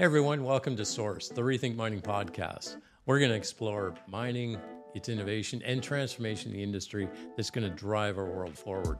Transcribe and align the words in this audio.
Hey 0.00 0.06
everyone, 0.06 0.44
welcome 0.44 0.76
to 0.76 0.84
Source, 0.86 1.28
the 1.28 1.42
Rethink 1.42 1.76
Mining 1.76 2.00
podcast. 2.00 2.78
We're 3.04 3.18
going 3.18 3.32
to 3.32 3.36
explore 3.36 3.94
mining, 4.08 4.56
its 4.94 5.10
innovation, 5.10 5.60
and 5.62 5.82
transformation 5.82 6.52
in 6.52 6.56
the 6.56 6.62
industry 6.62 7.06
that's 7.36 7.50
going 7.50 7.68
to 7.68 7.76
drive 7.76 8.16
our 8.16 8.24
world 8.24 8.56
forward. 8.56 8.98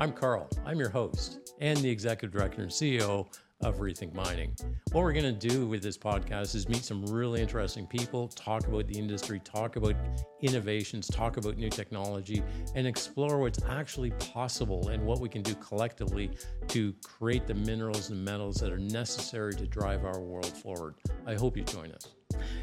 I'm 0.00 0.12
Carl, 0.12 0.50
I'm 0.66 0.80
your 0.80 0.88
host, 0.88 1.54
and 1.60 1.78
the 1.78 1.88
executive 1.88 2.36
director 2.36 2.60
and 2.60 2.72
CEO 2.72 3.28
of 3.62 3.78
Rethink 3.78 4.14
Mining. 4.14 4.54
What 4.92 5.02
we're 5.02 5.12
going 5.12 5.38
to 5.38 5.48
do 5.48 5.66
with 5.66 5.82
this 5.82 5.96
podcast 5.96 6.54
is 6.54 6.68
meet 6.68 6.84
some 6.84 7.04
really 7.06 7.40
interesting 7.40 7.86
people, 7.86 8.28
talk 8.28 8.66
about 8.66 8.86
the 8.86 8.98
industry, 8.98 9.40
talk 9.40 9.76
about 9.76 9.94
innovations, 10.40 11.06
talk 11.06 11.36
about 11.36 11.56
new 11.56 11.70
technology, 11.70 12.42
and 12.74 12.86
explore 12.86 13.38
what's 13.38 13.62
actually 13.68 14.10
possible 14.12 14.88
and 14.88 15.04
what 15.04 15.20
we 15.20 15.28
can 15.28 15.42
do 15.42 15.54
collectively 15.56 16.30
to 16.68 16.94
create 17.04 17.46
the 17.46 17.54
minerals 17.54 18.10
and 18.10 18.24
metals 18.24 18.56
that 18.56 18.72
are 18.72 18.78
necessary 18.78 19.54
to 19.54 19.66
drive 19.66 20.04
our 20.04 20.20
world 20.20 20.56
forward. 20.58 20.94
I 21.26 21.34
hope 21.34 21.56
you 21.56 21.62
join 21.62 21.92
us. 21.92 22.08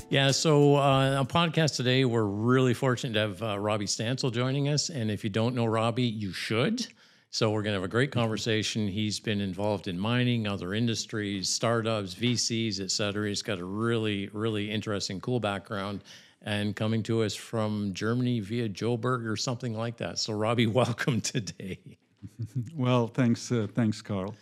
Yeah, 0.09 0.31
so 0.31 0.75
uh, 0.75 1.19
on 1.19 1.27
podcast 1.27 1.75
today, 1.75 2.03
we're 2.05 2.23
really 2.23 2.73
fortunate 2.73 3.13
to 3.13 3.19
have 3.19 3.43
uh, 3.43 3.59
Roby 3.59 3.85
Stancel 3.85 4.31
joining 4.31 4.67
us. 4.67 4.89
And 4.89 5.11
if 5.11 5.23
you 5.23 5.29
don't 5.29 5.55
know 5.55 5.65
Roby, 5.65 6.03
you 6.03 6.33
should. 6.33 6.87
So 7.31 7.51
we're 7.51 7.61
going 7.61 7.73
to 7.73 7.79
have 7.79 7.83
a 7.83 7.87
great 7.87 8.11
conversation. 8.11 8.87
He's 8.87 9.19
been 9.19 9.39
involved 9.39 9.87
in 9.87 9.99
mining, 9.99 10.47
other 10.47 10.73
industries, 10.73 11.47
startups, 11.47 12.15
VCs, 12.15 12.81
et 12.81 12.89
cetera. 12.89 13.27
He's 13.27 13.43
got 13.43 13.59
a 13.59 13.63
really, 13.63 14.29
really 14.33 14.71
interesting, 14.71 15.21
cool 15.21 15.39
background 15.39 16.03
and 16.41 16.75
coming 16.75 17.03
to 17.03 17.21
us 17.21 17.35
from 17.35 17.93
Germany 17.93 18.39
via 18.39 18.67
Joburg 18.67 19.27
or 19.27 19.35
something 19.35 19.77
like 19.77 19.97
that. 19.97 20.17
So 20.17 20.33
Roby, 20.33 20.65
welcome 20.67 21.21
today. 21.21 21.77
well, 22.75 23.05
thanks, 23.05 23.51
uh, 23.51 23.67
thanks, 23.75 24.01
Carl. 24.01 24.33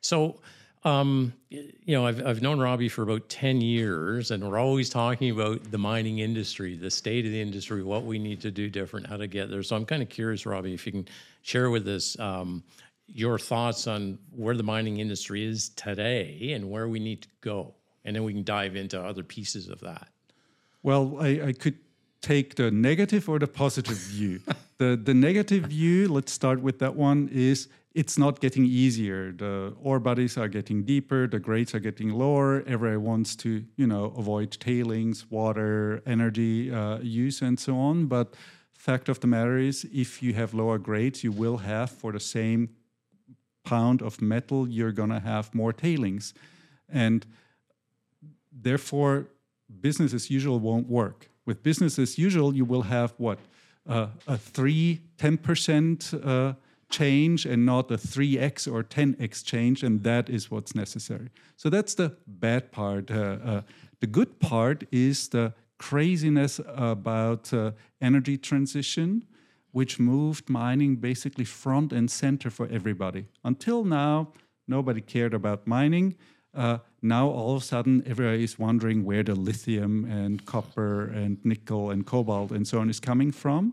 So 0.00 0.40
um, 0.84 1.32
you 1.48 1.72
know, 1.88 2.06
I've, 2.06 2.26
I've 2.26 2.42
known 2.42 2.58
Roby 2.58 2.88
for 2.88 3.02
about 3.02 3.28
10 3.30 3.62
years, 3.62 4.30
and 4.30 4.46
we're 4.46 4.58
always 4.58 4.90
talking 4.90 5.30
about 5.30 5.70
the 5.70 5.78
mining 5.78 6.18
industry, 6.18 6.76
the 6.76 6.90
state 6.90 7.24
of 7.24 7.32
the 7.32 7.40
industry, 7.40 7.82
what 7.82 8.04
we 8.04 8.18
need 8.18 8.40
to 8.42 8.50
do 8.50 8.68
different, 8.68 9.06
how 9.06 9.16
to 9.16 9.26
get 9.26 9.50
there. 9.50 9.62
So 9.62 9.76
I'm 9.76 9.86
kind 9.86 10.02
of 10.02 10.10
curious, 10.10 10.44
Roby, 10.44 10.74
if 10.74 10.84
you 10.84 10.92
can 10.92 11.08
share 11.40 11.70
with 11.70 11.88
us 11.88 12.18
um, 12.18 12.62
your 13.06 13.38
thoughts 13.38 13.86
on 13.86 14.18
where 14.30 14.54
the 14.54 14.62
mining 14.62 14.98
industry 14.98 15.44
is 15.44 15.70
today 15.70 16.52
and 16.52 16.70
where 16.70 16.88
we 16.88 16.98
need 16.98 17.22
to 17.22 17.28
go. 17.40 17.74
And 18.04 18.14
then 18.14 18.24
we 18.24 18.34
can 18.34 18.44
dive 18.44 18.76
into 18.76 19.00
other 19.02 19.22
pieces 19.22 19.68
of 19.68 19.80
that. 19.80 20.08
Well, 20.82 21.16
I, 21.18 21.40
I 21.46 21.52
could 21.52 21.78
take 22.20 22.56
the 22.56 22.70
negative 22.70 23.26
or 23.28 23.38
the 23.38 23.46
positive 23.46 23.96
view. 23.96 24.40
the, 24.78 25.00
the 25.02 25.14
negative 25.14 25.64
view, 25.64 26.08
let's 26.08 26.32
start 26.32 26.60
with 26.60 26.78
that 26.80 26.94
one, 26.94 27.30
is 27.32 27.68
it's 27.94 28.18
not 28.18 28.40
getting 28.40 28.64
easier. 28.64 29.32
The 29.32 29.74
ore 29.80 30.00
bodies 30.00 30.36
are 30.36 30.48
getting 30.48 30.82
deeper, 30.82 31.28
the 31.28 31.38
grades 31.38 31.74
are 31.74 31.80
getting 31.80 32.10
lower. 32.10 32.64
Everyone 32.66 33.04
wants 33.04 33.36
to, 33.36 33.64
you 33.76 33.86
know, 33.86 34.12
avoid 34.16 34.50
tailings, 34.50 35.30
water, 35.30 36.02
energy 36.04 36.72
uh, 36.72 36.98
use, 36.98 37.40
and 37.40 37.58
so 37.58 37.76
on. 37.78 38.06
But 38.06 38.34
fact 38.72 39.08
of 39.08 39.20
the 39.20 39.28
matter 39.28 39.58
is, 39.58 39.86
if 39.92 40.22
you 40.22 40.34
have 40.34 40.54
lower 40.54 40.78
grades, 40.78 41.22
you 41.22 41.30
will 41.30 41.58
have 41.58 41.90
for 41.90 42.10
the 42.10 42.20
same 42.20 42.70
pound 43.64 44.02
of 44.02 44.20
metal, 44.20 44.68
you're 44.68 44.92
gonna 44.92 45.20
have 45.20 45.54
more 45.54 45.72
tailings, 45.72 46.34
and 46.88 47.24
therefore, 48.52 49.28
business 49.80 50.12
as 50.12 50.30
usual 50.30 50.58
won't 50.58 50.88
work. 50.88 51.30
With 51.46 51.62
business 51.62 51.98
as 51.98 52.18
usual, 52.18 52.54
you 52.54 52.64
will 52.64 52.82
have 52.82 53.14
what 53.18 53.38
uh, 53.88 54.08
a 54.26 54.36
three, 54.36 55.00
10% 55.18 56.26
uh, 56.26 56.54
change 56.98 57.44
and 57.46 57.66
not 57.66 57.90
a 57.90 57.96
3x 57.96 58.72
or 58.72 58.82
10x 58.84 59.44
change, 59.44 59.82
and 59.82 60.02
that 60.04 60.28
is 60.28 60.50
what's 60.50 60.74
necessary. 60.74 61.28
So 61.56 61.68
that's 61.68 61.94
the 61.94 62.16
bad 62.26 62.70
part. 62.70 63.10
Uh, 63.10 63.36
uh, 63.44 63.62
the 64.00 64.06
good 64.06 64.38
part 64.38 64.84
is 64.92 65.28
the 65.28 65.52
craziness 65.78 66.60
about 66.92 67.52
uh, 67.52 67.72
energy 68.00 68.38
transition, 68.38 69.24
which 69.72 69.98
moved 69.98 70.48
mining 70.48 70.96
basically 70.96 71.44
front 71.44 71.92
and 71.92 72.10
center 72.10 72.50
for 72.50 72.68
everybody. 72.70 73.24
Until 73.42 73.84
now, 73.84 74.32
nobody 74.68 75.00
cared 75.00 75.34
about 75.34 75.66
mining. 75.66 76.14
Uh, 76.54 76.78
now 77.02 77.28
all 77.28 77.56
of 77.56 77.62
a 77.62 77.64
sudden 77.64 78.02
everybody 78.06 78.44
is 78.44 78.58
wondering 78.58 79.04
where 79.04 79.24
the 79.24 79.34
lithium 79.34 80.04
and 80.04 80.46
copper 80.46 81.06
and 81.06 81.38
nickel 81.44 81.90
and 81.90 82.06
cobalt 82.06 82.52
and 82.52 82.68
so 82.68 82.78
on 82.78 82.88
is 82.88 83.00
coming 83.00 83.32
from 83.32 83.72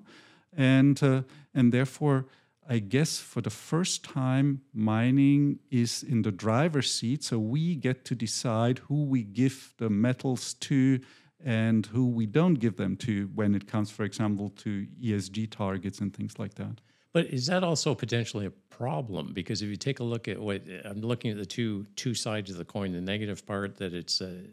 and 0.58 1.04
uh, 1.04 1.22
and 1.54 1.72
therefore 1.72 2.26
I 2.70 2.80
guess 2.80 3.18
for 3.20 3.42
the 3.42 3.50
first 3.50 4.04
time, 4.04 4.62
mining 4.74 5.60
is 5.70 6.04
in 6.04 6.22
the 6.22 6.32
driver's 6.32 6.92
seat. 6.92 7.24
So 7.24 7.40
we 7.40 7.76
get 7.76 8.06
to 8.06 8.16
decide 8.16 8.80
who 8.80 9.04
we 9.04 9.24
give 9.24 9.74
the 9.78 9.90
metals 9.90 10.54
to 10.56 11.00
and 11.44 11.88
who 11.88 12.08
we 12.08 12.28
don't 12.28 12.56
give 12.56 12.78
them 12.78 12.96
to 12.98 13.30
when 13.34 13.56
it 13.56 13.68
comes, 13.68 13.90
for 13.90 14.04
example, 14.04 14.50
to 14.50 14.86
ESG 15.04 15.50
targets 15.50 16.00
and 16.00 16.14
things 16.14 16.38
like 16.38 16.54
that. 16.56 16.82
But 17.14 17.26
is 17.26 17.48
that 17.48 17.64
also 17.64 17.94
potentially 17.94 18.46
a 18.46 18.52
problem? 18.70 19.34
Because 19.34 19.62
if 19.62 19.70
you 19.70 19.76
take 19.76 20.00
a 20.00 20.04
look 20.04 20.28
at 20.28 20.40
what 20.40 20.62
I'm 20.86 21.02
looking 21.02 21.32
at 21.32 21.38
the 21.38 21.46
two 21.46 21.86
two 21.96 22.14
sides 22.14 22.52
of 22.52 22.58
the 22.58 22.66
coin, 22.66 22.94
the 22.94 23.02
negative 23.02 23.46
part 23.46 23.76
that 23.78 23.94
it's 23.94 24.22
uh, 24.22 24.44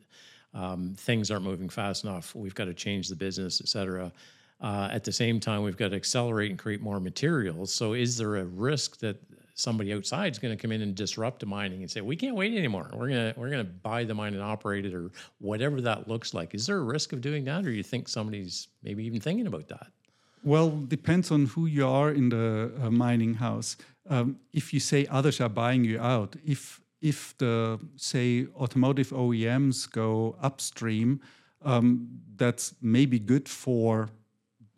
um, 0.55 0.95
things 0.97 1.31
aren't 1.31 1.45
moving 1.45 1.69
fast 1.69 2.05
enough. 2.05 2.35
We've 2.35 2.55
got 2.55 2.65
to 2.65 2.75
change 2.75 3.09
the 3.09 3.17
business, 3.17 3.61
et 3.61 3.69
cetera. 3.69 4.13
Uh, 4.61 4.89
at 4.91 5.05
the 5.05 5.13
same 5.13 5.39
time, 5.39 5.63
we've 5.63 5.77
got 5.77 5.91
to 5.91 5.97
accelerate 5.97 6.51
and 6.51 6.59
create 6.59 6.81
more 6.81 6.99
materials. 6.99 7.73
So, 7.73 7.93
is 7.93 8.17
there 8.17 8.37
a 8.37 8.45
risk 8.45 8.99
that 8.99 9.17
somebody 9.55 9.93
outside 9.93 10.33
is 10.33 10.39
going 10.39 10.57
to 10.57 10.61
come 10.61 10.73
in 10.73 10.83
and 10.83 10.95
disrupt 10.95 11.41
the 11.41 11.47
mining 11.47 11.81
and 11.83 11.91
say, 11.91 12.01
"We 12.01 12.17
can't 12.17 12.37
wait 12.37 12.57
anymore. 12.57 12.91
We're 12.95 13.09
gonna 13.09 13.35
we're 13.37 13.51
gonna 13.51 13.65
buy 13.65 14.05
the 14.05 14.15
mine 14.15 14.35
and 14.35 14.43
operate 14.43 14.85
it, 14.87 14.95
or 14.95 15.11
whatever 15.39 15.81
that 15.83 16.09
looks 16.09 16.35
like"? 16.35 16.55
Is 16.55 16.67
there 16.67 16.79
a 16.79 16.83
risk 16.83 17.13
of 17.13 17.21
doing 17.21 17.45
that, 17.45 17.65
or 17.65 17.71
do 17.71 17.77
you 17.77 17.83
think 17.83 18.09
somebody's 18.09 18.69
maybe 18.83 19.05
even 19.05 19.21
thinking 19.21 19.47
about 19.47 19.69
that? 19.69 19.89
Well, 20.45 20.71
depends 20.71 21.31
on 21.31 21.47
who 21.47 21.67
you 21.67 21.87
are 21.87 22.13
in 22.13 22.29
the 22.29 22.73
uh, 22.81 22.91
mining 22.91 23.35
house. 23.35 23.77
Um, 24.09 24.39
if 24.53 24.73
you 24.73 24.81
say 24.81 25.07
others 25.11 25.41
are 25.41 25.49
buying 25.49 25.85
you 25.85 26.01
out, 26.01 26.37
if 26.45 26.81
if 27.01 27.37
the 27.39 27.79
say 27.97 28.47
automotive 28.57 29.11
OEMs 29.11 29.91
go 29.91 30.37
upstream, 30.41 31.21
um, 31.63 32.09
that's 32.37 32.75
maybe 32.81 33.19
good 33.19 33.49
for 33.49 34.09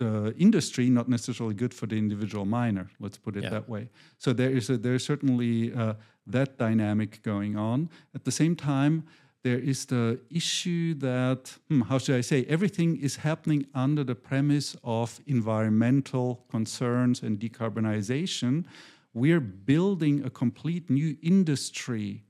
the 0.01 0.35
industry, 0.39 0.89
not 0.89 1.09
necessarily 1.09 1.55
good 1.55 1.75
for 1.75 1.87
the 1.87 1.97
individual 1.97 2.47
miner. 2.47 2.91
Let's 2.99 3.19
put 3.19 3.37
it 3.37 3.45
yeah. 3.45 3.51
that 3.51 3.69
way. 3.69 3.89
So 4.19 4.33
there 4.33 4.51
is 4.51 4.71
a, 4.71 4.79
there's 4.79 5.05
certainly 5.05 5.73
uh, 5.75 5.95
that 6.27 6.59
dynamic 6.59 7.23
going 7.23 7.57
on. 7.57 7.91
At 8.15 8.25
the 8.25 8.33
same 8.33 8.57
time, 8.57 9.05
there 9.43 9.59
is 9.59 9.87
the 9.87 10.19
issue 10.31 10.95
that 10.95 11.59
hmm, 11.69 11.83
how 11.83 11.99
should 11.99 12.17
I 12.17 12.23
say 12.23 12.45
everything 12.49 13.01
is 13.01 13.17
happening 13.17 13.67
under 13.75 14.03
the 14.03 14.15
premise 14.15 14.75
of 14.83 15.21
environmental 15.27 16.45
concerns 16.51 17.23
and 17.23 17.39
decarbonization. 17.39 18.65
We're 19.13 19.41
building 19.41 20.25
a 20.25 20.31
complete 20.31 20.89
new 20.89 21.17
industry 21.23 22.25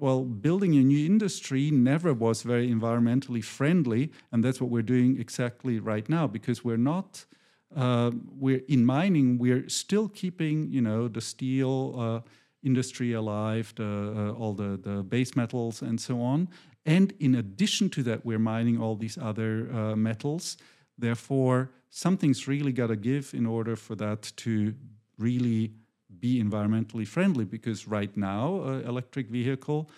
well, 0.00 0.24
building 0.24 0.74
a 0.76 0.82
new 0.82 1.04
industry 1.04 1.70
never 1.70 2.14
was 2.14 2.42
very 2.42 2.68
environmentally 2.70 3.44
friendly, 3.44 4.10
and 4.32 4.42
that's 4.42 4.60
what 4.60 4.70
we're 4.70 4.82
doing 4.82 5.20
exactly 5.20 5.78
right 5.78 6.08
now 6.08 6.26
because 6.26 6.64
we're 6.64 6.78
not. 6.78 7.26
Uh, 7.76 8.10
we're 8.38 8.62
in 8.66 8.84
mining. 8.84 9.38
We're 9.38 9.68
still 9.68 10.08
keeping, 10.08 10.72
you 10.72 10.80
know, 10.80 11.06
the 11.06 11.20
steel 11.20 11.94
uh, 11.96 12.20
industry 12.62 13.12
alive, 13.12 13.72
the, 13.76 13.84
uh, 14.16 14.32
all 14.32 14.54
the 14.54 14.80
the 14.82 15.02
base 15.02 15.36
metals 15.36 15.82
and 15.82 16.00
so 16.00 16.20
on. 16.20 16.48
And 16.86 17.12
in 17.20 17.34
addition 17.34 17.90
to 17.90 18.02
that, 18.04 18.24
we're 18.24 18.38
mining 18.38 18.80
all 18.80 18.96
these 18.96 19.18
other 19.18 19.68
uh, 19.72 19.96
metals. 19.96 20.56
Therefore, 20.98 21.70
something's 21.90 22.48
really 22.48 22.72
got 22.72 22.88
to 22.88 22.96
give 22.96 23.34
in 23.34 23.46
order 23.46 23.76
for 23.76 23.94
that 23.96 24.32
to 24.36 24.74
really 25.18 25.72
be 26.20 26.42
environmentally 26.42 27.06
friendly 27.06 27.44
because 27.44 27.88
right 27.88 28.16
now, 28.16 28.62
uh, 28.62 28.88
electric 28.88 29.28
vehicle, 29.28 29.90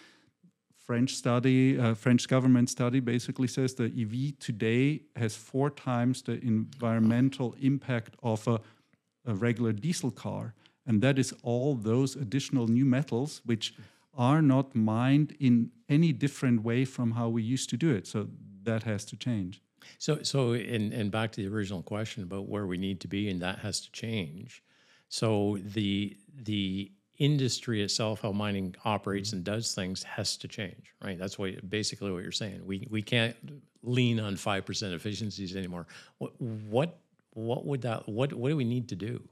French 0.85 1.15
study, 1.15 1.79
uh, 1.79 1.95
French 1.95 2.29
government 2.29 2.69
study 2.69 3.01
basically 3.01 3.49
says 3.49 3.75
the 3.75 3.85
EV 3.85 4.39
today 4.39 5.03
has 5.17 5.37
four 5.37 5.71
times 5.71 6.23
the 6.23 6.41
environmental 6.45 7.55
impact 7.61 8.17
of 8.23 8.47
a, 8.49 8.61
a 9.27 9.35
regular 9.35 9.73
diesel 9.73 10.11
car. 10.11 10.55
And 10.87 11.01
that 11.03 11.19
is 11.19 11.33
all 11.43 11.77
those 11.77 12.17
additional 12.17 12.67
new 12.67 12.85
metals 12.85 13.41
which 13.45 13.75
are 14.15 14.43
not 14.43 14.75
mined 14.75 15.37
in 15.39 15.71
any 15.89 16.13
different 16.13 16.63
way 16.63 16.85
from 16.85 17.13
how 17.13 17.29
we 17.29 17.43
used 17.43 17.71
to 17.71 17.77
do 17.77 17.95
it. 17.95 18.07
So 18.07 18.29
that 18.65 18.83
has 18.83 19.05
to 19.07 19.17
change. 19.17 19.63
So, 19.99 20.23
so, 20.23 20.53
and, 20.53 20.93
and 20.93 21.11
back 21.11 21.33
to 21.33 21.43
the 21.43 21.55
original 21.55 21.83
question 21.83 22.23
about 22.23 22.49
where 22.49 22.67
we 22.67 22.79
need 22.79 23.01
to 23.01 23.09
be, 23.09 23.29
and 23.29 23.41
that 23.43 23.61
has 23.61 23.81
to 23.81 23.93
change. 23.93 24.63
So 25.09 25.59
the 25.63 26.17
the 26.35 26.91
industry 27.19 27.83
itself, 27.83 28.23
how 28.23 28.33
mining 28.33 28.75
operates 28.85 29.31
mm-hmm. 29.31 29.37
and 29.39 29.45
does 29.45 29.75
things, 29.75 30.03
has 30.03 30.37
to 30.39 30.49
change, 30.49 30.95
right? 31.05 31.19
That's 31.19 31.39
what 31.39 31.69
basically 31.69 32.11
what 32.13 32.23
you're 32.23 32.33
saying. 32.33 32.65
We 32.67 32.87
we 32.91 33.03
can't 33.03 33.37
lean 33.83 34.21
on 34.21 34.37
five 34.37 34.65
percent 34.65 34.95
efficiencies 34.95 35.55
anymore. 35.57 35.87
What 36.19 36.33
what 36.41 36.99
what 37.35 37.65
would 37.67 37.83
that 37.83 38.09
what 38.09 38.33
what 38.33 38.49
do 38.49 38.57
we 38.57 38.65
need 38.65 38.89
to 38.89 38.97
do? 38.97 39.23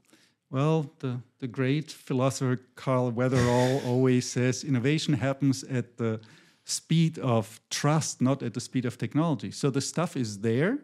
Well, 0.49 0.91
the, 0.99 1.21
the 1.39 1.47
great 1.47 1.89
philosopher 1.91 2.59
Carl 2.75 3.13
Weatherell 3.13 3.85
always 3.91 4.29
says 4.29 4.65
innovation 4.65 5.13
happens 5.13 5.63
at 5.63 5.97
the 5.97 6.19
speed 6.65 7.17
of 7.19 7.61
trust, 7.69 8.21
not 8.21 8.43
at 8.43 8.53
the 8.53 8.59
speed 8.59 8.85
of 8.85 8.97
technology. 8.97 9.51
So 9.51 9.69
the 9.69 9.79
stuff 9.79 10.17
is 10.17 10.39
there, 10.39 10.79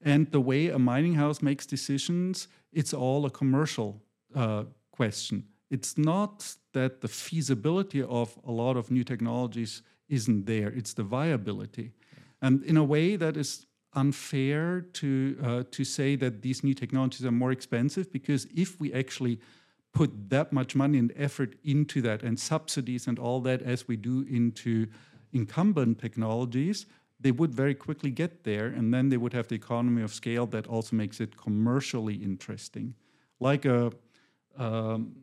and 0.00 0.30
the 0.32 0.40
way 0.40 0.68
a 0.68 0.78
mining 0.78 1.14
house 1.14 1.42
makes 1.42 1.66
decisions, 1.66 2.48
it's 2.72 2.94
all 2.94 3.26
a 3.26 3.30
commercial 3.30 4.02
uh, 4.34 4.64
question. 4.92 5.44
It's 5.72 5.96
not 5.96 6.54
that 6.74 7.00
the 7.00 7.08
feasibility 7.08 8.02
of 8.02 8.38
a 8.46 8.52
lot 8.52 8.76
of 8.76 8.90
new 8.90 9.04
technologies 9.04 9.82
isn't 10.06 10.44
there, 10.44 10.68
it's 10.68 10.92
the 10.92 11.02
viability. 11.02 11.92
And 12.42 12.62
in 12.64 12.76
a 12.76 12.84
way, 12.84 13.16
that 13.16 13.38
is 13.38 13.66
unfair 13.94 14.82
to, 15.00 15.38
uh, 15.42 15.62
to 15.70 15.82
say 15.84 16.14
that 16.16 16.42
these 16.42 16.62
new 16.62 16.74
technologies 16.74 17.24
are 17.24 17.32
more 17.32 17.52
expensive 17.52 18.12
because 18.12 18.46
if 18.54 18.78
we 18.80 18.92
actually 18.92 19.40
put 19.94 20.10
that 20.28 20.52
much 20.52 20.76
money 20.76 20.98
and 20.98 21.10
effort 21.16 21.56
into 21.64 22.02
that 22.02 22.22
and 22.22 22.38
subsidies 22.38 23.06
and 23.06 23.18
all 23.18 23.40
that 23.40 23.62
as 23.62 23.88
we 23.88 23.96
do 23.96 24.26
into 24.28 24.86
incumbent 25.32 25.98
technologies, 25.98 26.84
they 27.18 27.32
would 27.32 27.54
very 27.54 27.74
quickly 27.74 28.10
get 28.10 28.44
there, 28.44 28.66
and 28.66 28.92
then 28.92 29.08
they 29.08 29.16
would 29.16 29.32
have 29.32 29.48
the 29.48 29.54
economy 29.54 30.02
of 30.02 30.12
scale 30.12 30.44
that 30.46 30.66
also 30.66 30.96
makes 30.96 31.18
it 31.18 31.36
commercially 31.38 32.16
interesting. 32.16 32.94
Like 33.40 33.64
a, 33.64 33.90
um, 34.58 35.14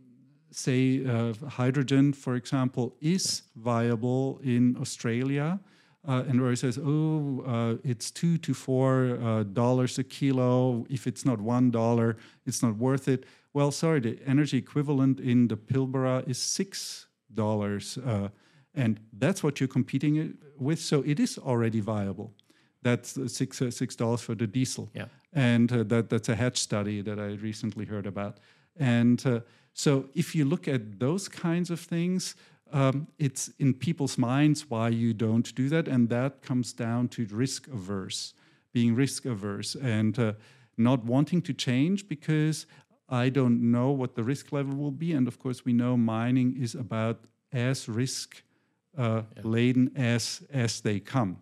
say, 0.51 1.05
uh, 1.05 1.33
hydrogen, 1.47 2.13
for 2.13 2.35
example, 2.35 2.95
is 3.01 3.43
viable 3.55 4.39
in 4.43 4.77
Australia. 4.79 5.59
Uh, 6.07 6.23
and 6.29 6.41
where 6.41 6.53
it 6.53 6.57
says, 6.57 6.79
oh, 6.81 7.43
uh, 7.45 7.75
it's 7.83 8.09
two 8.09 8.37
to 8.37 8.53
four 8.53 9.19
uh, 9.21 9.43
dollars 9.43 9.99
a 9.99 10.03
kilo. 10.03 10.85
If 10.89 11.07
it's 11.07 11.25
not 11.25 11.41
one 11.41 11.71
dollar, 11.71 12.15
it's 12.45 12.63
not 12.63 12.77
worth 12.77 13.07
it. 13.09 13.25
Well, 13.53 13.71
sorry, 13.71 13.99
the 13.99 14.17
energy 14.25 14.57
equivalent 14.57 15.19
in 15.19 15.49
the 15.49 15.57
Pilbara 15.57 16.27
is 16.27 16.37
six 16.37 17.07
dollars 17.33 17.97
uh, 17.97 18.29
and 18.75 18.99
that's 19.13 19.43
what 19.43 19.59
you're 19.59 19.67
competing 19.67 20.37
with. 20.57 20.79
So 20.79 21.01
it 21.01 21.19
is 21.19 21.37
already 21.37 21.79
viable. 21.79 22.33
That's 22.81 23.17
six 23.31 23.61
uh, 23.61 23.71
six 23.71 23.95
dollars 23.95 24.21
for 24.21 24.35
the 24.35 24.47
diesel. 24.47 24.89
Yeah. 24.93 25.05
And 25.33 25.71
uh, 25.71 25.83
that 25.83 26.09
that's 26.09 26.29
a 26.29 26.35
Hatch 26.35 26.57
study 26.57 27.01
that 27.01 27.19
I 27.19 27.33
recently 27.33 27.85
heard 27.85 28.07
about. 28.07 28.37
And 28.77 29.25
uh, 29.25 29.41
so 29.73 30.09
if 30.13 30.35
you 30.35 30.45
look 30.45 30.67
at 30.67 30.99
those 30.99 31.27
kinds 31.27 31.69
of 31.69 31.79
things, 31.79 32.35
um, 32.71 33.07
it's 33.17 33.49
in 33.59 33.73
people's 33.73 34.17
minds 34.17 34.69
why 34.69 34.89
you 34.89 35.13
don't 35.13 35.53
do 35.55 35.69
that, 35.69 35.87
and 35.87 36.09
that 36.09 36.41
comes 36.41 36.73
down 36.73 37.07
to 37.09 37.25
risk 37.31 37.67
averse, 37.67 38.33
being 38.73 38.95
risk 38.95 39.25
averse, 39.25 39.75
and 39.75 40.19
uh, 40.19 40.33
not 40.77 41.03
wanting 41.03 41.41
to 41.43 41.53
change 41.53 42.07
because 42.07 42.65
I 43.09 43.29
don't 43.29 43.71
know 43.71 43.89
what 43.91 44.15
the 44.15 44.23
risk 44.23 44.51
level 44.51 44.75
will 44.75 44.91
be. 44.91 45.13
And 45.13 45.27
of 45.27 45.39
course, 45.39 45.65
we 45.65 45.73
know 45.73 45.97
mining 45.97 46.57
is 46.61 46.75
about 46.75 47.21
as 47.51 47.89
risk 47.89 48.43
uh, 48.97 49.23
yeah. 49.35 49.41
laden 49.43 49.91
as 49.95 50.43
as 50.51 50.81
they 50.81 50.99
come. 50.99 51.37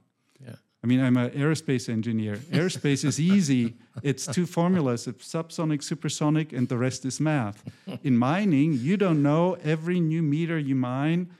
Yeah. 0.82 0.86
I 0.86 0.88
mean, 0.88 1.00
I'm 1.00 1.18
an 1.18 1.32
aerospace 1.32 1.90
engineer. 1.90 2.38
Aerospace 2.52 3.04
is 3.04 3.20
easy. 3.20 3.76
It's 4.04 4.28
two 4.28 4.46
formulas: 4.46 5.08
it's 5.08 5.28
subsonic, 5.28 5.84
supersonic, 5.84 6.54
and 6.54 6.68
the 6.70 6.78
rest 6.78 7.06
is 7.06 7.20
math. 7.20 7.64
In 8.04 8.18
mining, 8.18 8.74
you 8.74 8.98
don't 8.98 9.22
know 9.22 9.58
every 9.64 10.00
new 10.00 10.22
meter 10.22 10.58
you 10.60 10.76
mine. 10.76 11.32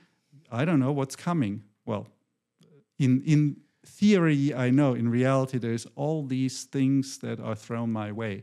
I 0.50 0.64
don't 0.64 0.80
know 0.80 0.92
what's 0.92 1.16
coming. 1.16 1.62
Well, 1.84 2.06
in 2.98 3.22
in 3.24 3.56
theory, 3.86 4.52
I 4.52 4.70
know. 4.70 4.94
In 4.94 5.08
reality, 5.10 5.58
there's 5.58 5.86
all 5.94 6.26
these 6.26 6.64
things 6.64 7.18
that 7.18 7.40
are 7.40 7.54
thrown 7.56 7.92
my 7.92 8.12
way, 8.12 8.42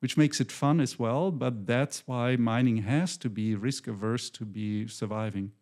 which 0.00 0.16
makes 0.16 0.40
it 0.40 0.50
fun 0.50 0.80
as 0.80 0.98
well. 0.98 1.30
But 1.30 1.66
that's 1.66 2.02
why 2.06 2.36
mining 2.36 2.78
has 2.78 3.16
to 3.18 3.28
be 3.28 3.54
risk 3.54 3.86
averse 3.86 4.30
to 4.30 4.44
be 4.44 4.88
surviving. 4.88 5.52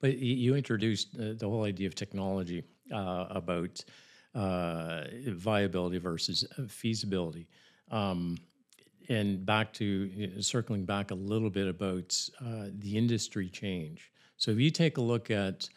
But 0.00 0.18
you 0.18 0.54
introduced 0.54 1.14
uh, 1.14 1.34
the 1.38 1.48
whole 1.48 1.64
idea 1.64 1.88
of 1.88 1.94
technology 1.94 2.62
uh, 2.92 3.26
about 3.30 3.84
uh, 4.34 5.04
viability 5.28 5.98
versus 5.98 6.44
uh, 6.58 6.62
feasibility. 6.68 7.46
Um, 7.90 8.36
and 9.08 9.46
back 9.46 9.72
to 9.74 10.10
know, 10.26 10.40
circling 10.40 10.84
back 10.84 11.10
a 11.10 11.14
little 11.14 11.50
bit 11.50 11.68
about 11.68 12.18
uh, 12.40 12.66
the 12.78 12.96
industry 12.96 13.48
change. 13.48 14.10
So 14.36 14.50
if 14.50 14.58
you 14.58 14.70
take 14.70 14.98
a 14.98 15.00
look 15.00 15.30
at 15.30 15.68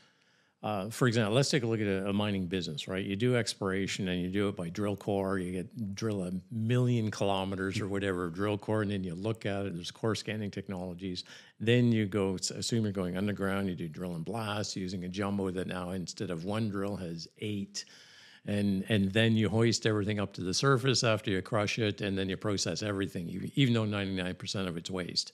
uh, 0.62 0.90
for 0.90 1.08
example, 1.08 1.34
let's 1.34 1.50
take 1.50 1.64
a 1.64 1.66
look 1.66 1.80
at 1.80 1.88
a, 1.88 2.10
a, 2.10 2.14
mining 2.14 2.46
business, 2.46 2.86
right? 2.90 3.06
You 3.06 3.16
do 3.16 3.38
exploration 3.38 4.10
and 4.10 4.22
you 4.22 4.28
do 4.28 4.50
it 4.50 4.58
by 4.58 4.68
drill 4.68 4.98
core. 4.98 5.40
You 5.40 5.54
get 5.54 5.96
drill 5.96 6.24
a 6.24 6.32
million 6.52 7.10
kilometers 7.12 7.80
or 7.80 7.88
whatever 7.88 8.30
drill 8.30 8.58
core, 8.58 8.82
and 8.82 8.92
then 8.92 9.02
you 9.02 9.16
look 9.16 9.46
at 9.46 9.66
it. 9.66 9.76
There's 9.76 9.90
core 9.90 10.16
scanning 10.16 10.52
technologies. 10.52 11.24
Then 11.62 11.94
you 11.94 12.08
go, 12.08 12.36
assume 12.36 12.84
you're 12.84 12.92
going 12.92 13.16
underground. 13.16 13.70
You 13.70 13.76
do 13.76 13.88
drill 13.88 14.16
and 14.16 14.26
blast 14.26 14.76
using 14.76 15.06
a 15.06 15.08
jumbo 15.08 15.50
that 15.50 15.68
now 15.68 15.92
instead 15.92 16.30
of 16.30 16.44
one 16.44 16.70
drill 16.70 16.98
has 16.98 17.30
eight. 17.38 17.86
And, 18.46 18.84
and 18.90 19.14
then 19.14 19.38
you 19.38 19.48
hoist 19.48 19.86
everything 19.86 20.20
up 20.20 20.34
to 20.34 20.42
the 20.42 20.54
surface 20.54 21.06
after 21.06 21.32
you 21.32 21.42
crush 21.42 21.80
it, 21.80 22.02
and 22.02 22.18
then 22.18 22.28
you 22.28 22.36
process 22.36 22.84
everything, 22.84 23.30
even 23.56 23.74
though 23.74 23.86
99% 23.86 24.68
of 24.68 24.76
it's 24.76 24.92
waste. 24.92 25.32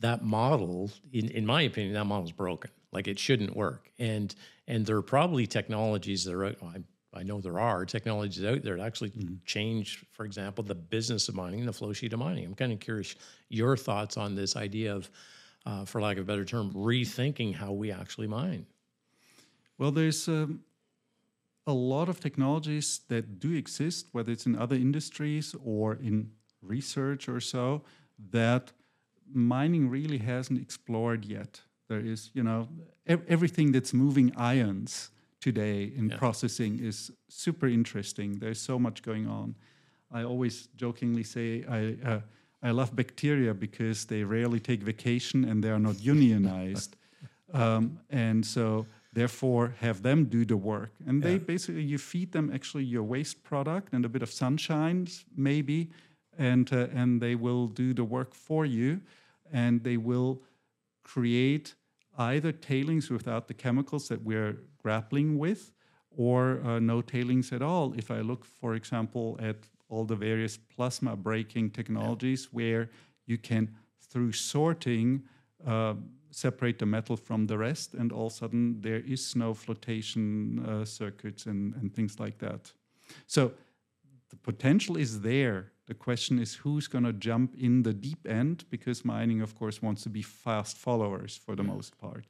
That 0.00 0.24
model, 0.24 0.90
in, 1.12 1.30
in 1.30 1.46
my 1.46 1.62
opinion, 1.62 1.94
that 1.94 2.04
model 2.04 2.24
is 2.24 2.32
broken 2.32 2.70
like 2.92 3.08
it 3.08 3.18
shouldn't 3.18 3.56
work. 3.56 3.90
And 3.98 4.34
and 4.66 4.86
there 4.86 4.96
are 4.96 5.02
probably 5.02 5.46
technologies 5.46 6.24
that 6.24 6.34
are 6.34 6.44
out, 6.44 6.56
I, 6.62 7.18
I 7.18 7.22
know 7.24 7.40
there 7.40 7.58
are 7.58 7.84
technologies 7.84 8.44
out 8.44 8.62
there 8.62 8.76
that 8.76 8.86
actually 8.86 9.10
mm-hmm. 9.10 9.34
change, 9.44 10.04
for 10.12 10.24
example, 10.24 10.62
the 10.62 10.76
business 10.76 11.28
of 11.28 11.34
mining, 11.34 11.66
the 11.66 11.72
flow 11.72 11.92
sheet 11.92 12.12
of 12.12 12.20
mining. 12.20 12.44
I'm 12.44 12.54
kind 12.54 12.72
of 12.72 12.78
curious 12.78 13.16
your 13.48 13.76
thoughts 13.76 14.16
on 14.16 14.36
this 14.36 14.54
idea 14.54 14.94
of, 14.94 15.10
uh, 15.66 15.84
for 15.84 16.00
lack 16.00 16.18
of 16.18 16.22
a 16.22 16.26
better 16.26 16.44
term, 16.44 16.72
rethinking 16.72 17.52
how 17.52 17.72
we 17.72 17.90
actually 17.90 18.28
mine. 18.28 18.64
Well, 19.76 19.90
there's 19.90 20.28
um, 20.28 20.60
a 21.66 21.72
lot 21.72 22.08
of 22.08 22.20
technologies 22.20 23.00
that 23.08 23.40
do 23.40 23.52
exist, 23.54 24.06
whether 24.12 24.30
it's 24.30 24.46
in 24.46 24.56
other 24.56 24.76
industries 24.76 25.56
or 25.64 25.94
in 25.94 26.30
research 26.62 27.28
or 27.28 27.40
so, 27.40 27.82
that 28.30 28.70
mining 29.32 29.88
really 29.88 30.18
hasn't 30.18 30.60
explored 30.60 31.24
yet. 31.24 31.60
There 31.88 32.00
is, 32.00 32.30
you 32.34 32.42
know, 32.42 32.68
ev- 33.06 33.24
everything 33.28 33.72
that's 33.72 33.92
moving 33.92 34.32
ions 34.36 35.10
today 35.40 35.92
in 35.96 36.10
yeah. 36.10 36.16
processing 36.16 36.78
is 36.80 37.10
super 37.28 37.66
interesting. 37.66 38.38
There's 38.38 38.60
so 38.60 38.78
much 38.78 39.02
going 39.02 39.26
on. 39.26 39.54
I 40.12 40.24
always 40.24 40.68
jokingly 40.76 41.24
say 41.24 41.64
I 41.68 41.96
uh, 42.08 42.20
I 42.62 42.72
love 42.72 42.94
bacteria 42.94 43.54
because 43.54 44.04
they 44.04 44.22
rarely 44.22 44.60
take 44.60 44.82
vacation 44.82 45.44
and 45.44 45.64
they 45.64 45.70
are 45.70 45.78
not 45.78 46.00
unionized, 46.00 46.96
um, 47.54 47.98
and 48.10 48.44
so 48.44 48.86
therefore 49.12 49.74
have 49.80 50.02
them 50.02 50.26
do 50.26 50.44
the 50.44 50.56
work. 50.56 50.92
And 51.06 51.22
they 51.22 51.38
basically 51.38 51.82
you 51.82 51.98
feed 51.98 52.32
them 52.32 52.50
actually 52.52 52.84
your 52.84 53.02
waste 53.02 53.42
product 53.42 53.94
and 53.94 54.04
a 54.04 54.08
bit 54.08 54.22
of 54.22 54.30
sunshine 54.30 55.08
maybe, 55.36 55.90
and 56.38 56.70
uh, 56.72 56.88
and 56.94 57.20
they 57.20 57.34
will 57.34 57.66
do 57.66 57.94
the 57.94 58.04
work 58.04 58.34
for 58.34 58.66
you, 58.66 59.00
and 59.52 59.82
they 59.84 59.96
will 59.96 60.42
create 61.02 61.74
either 62.18 62.52
tailings 62.52 63.10
without 63.10 63.48
the 63.48 63.54
chemicals 63.54 64.08
that 64.08 64.22
we're 64.22 64.58
grappling 64.82 65.38
with 65.38 65.72
or 66.10 66.60
uh, 66.64 66.78
no 66.78 67.00
tailings 67.00 67.52
at 67.52 67.62
all. 67.62 67.92
If 67.96 68.10
I 68.10 68.20
look, 68.20 68.44
for 68.44 68.74
example, 68.74 69.38
at 69.40 69.56
all 69.88 70.04
the 70.04 70.16
various 70.16 70.56
plasma 70.56 71.16
breaking 71.16 71.70
technologies 71.70 72.44
yeah. 72.44 72.56
where 72.56 72.90
you 73.26 73.38
can, 73.38 73.70
through 74.00 74.32
sorting, 74.32 75.22
uh, 75.66 75.94
separate 76.30 76.78
the 76.78 76.86
metal 76.86 77.16
from 77.16 77.46
the 77.46 77.58
rest, 77.58 77.94
and 77.94 78.12
all 78.12 78.26
of 78.26 78.32
a 78.32 78.36
sudden 78.36 78.80
there 78.80 79.00
is 79.00 79.34
no 79.36 79.54
flotation 79.54 80.64
uh, 80.64 80.84
circuits 80.84 81.46
and, 81.46 81.74
and 81.74 81.94
things 81.94 82.20
like 82.20 82.38
that. 82.38 82.72
So 83.26 83.52
the 84.30 84.36
potential 84.36 84.96
is 84.96 85.20
there 85.20 85.72
the 85.90 85.94
question 85.94 86.38
is 86.38 86.54
who's 86.54 86.86
going 86.86 87.02
to 87.02 87.12
jump 87.12 87.56
in 87.58 87.82
the 87.82 87.92
deep 87.92 88.24
end 88.24 88.64
because 88.70 89.04
mining, 89.04 89.40
of 89.40 89.56
course, 89.58 89.82
wants 89.82 90.04
to 90.04 90.08
be 90.08 90.22
fast 90.22 90.78
followers 90.78 91.36
for 91.44 91.56
the 91.56 91.64
most 91.64 91.98
part. 91.98 92.26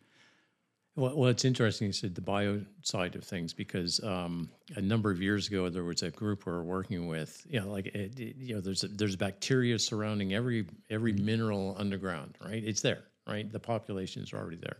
Well, 0.97 1.15
well, 1.15 1.29
it's 1.29 1.45
interesting 1.45 1.89
you 1.89 1.93
said 1.93 2.15
the 2.15 2.23
bio 2.23 2.63
side 2.81 3.17
of 3.17 3.23
things 3.23 3.53
because 3.53 4.03
um, 4.03 4.49
a 4.77 4.81
number 4.81 5.11
of 5.11 5.21
years 5.21 5.47
ago 5.49 5.69
there 5.69 5.85
was 5.85 6.03
a 6.03 6.11
group 6.11 6.47
we 6.47 6.53
were 6.53 6.63
working 6.63 7.07
with. 7.07 7.47
You 7.51 7.61
know, 7.61 7.69
like 7.69 7.89
it, 7.89 8.19
it, 8.19 8.37
you 8.39 8.55
know, 8.55 8.63
there's 8.63 8.83
a, 8.83 8.89
there's 8.89 9.15
bacteria 9.15 9.79
surrounding 9.79 10.33
every 10.33 10.65
every 10.89 11.13
mm-hmm. 11.13 11.27
mineral 11.27 11.77
underground. 11.79 12.39
Right, 12.43 12.65
it's 12.65 12.81
there. 12.81 13.03
Right, 13.29 13.53
the 13.53 13.61
populations 13.61 14.33
are 14.33 14.39
already 14.39 14.57
there, 14.57 14.79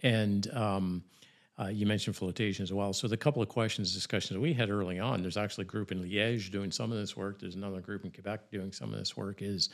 and 0.00 0.50
um, 0.54 1.04
uh, 1.62 1.68
you 1.68 1.86
mentioned 1.86 2.16
flotation 2.16 2.62
as 2.62 2.72
well. 2.72 2.92
So 2.92 3.08
the 3.08 3.16
couple 3.16 3.42
of 3.42 3.48
questions, 3.48 3.94
discussions 3.94 4.38
we 4.38 4.52
had 4.52 4.70
early 4.70 4.98
on, 4.98 5.22
there's 5.22 5.36
actually 5.36 5.62
a 5.62 5.66
group 5.66 5.92
in 5.92 6.02
Liège 6.02 6.50
doing 6.50 6.70
some 6.70 6.90
of 6.90 6.98
this 6.98 7.16
work. 7.16 7.40
There's 7.40 7.54
another 7.54 7.80
group 7.80 8.04
in 8.04 8.10
Quebec 8.10 8.50
doing 8.50 8.72
some 8.72 8.92
of 8.92 8.98
this 8.98 9.16
work. 9.16 9.42
Is 9.42 9.68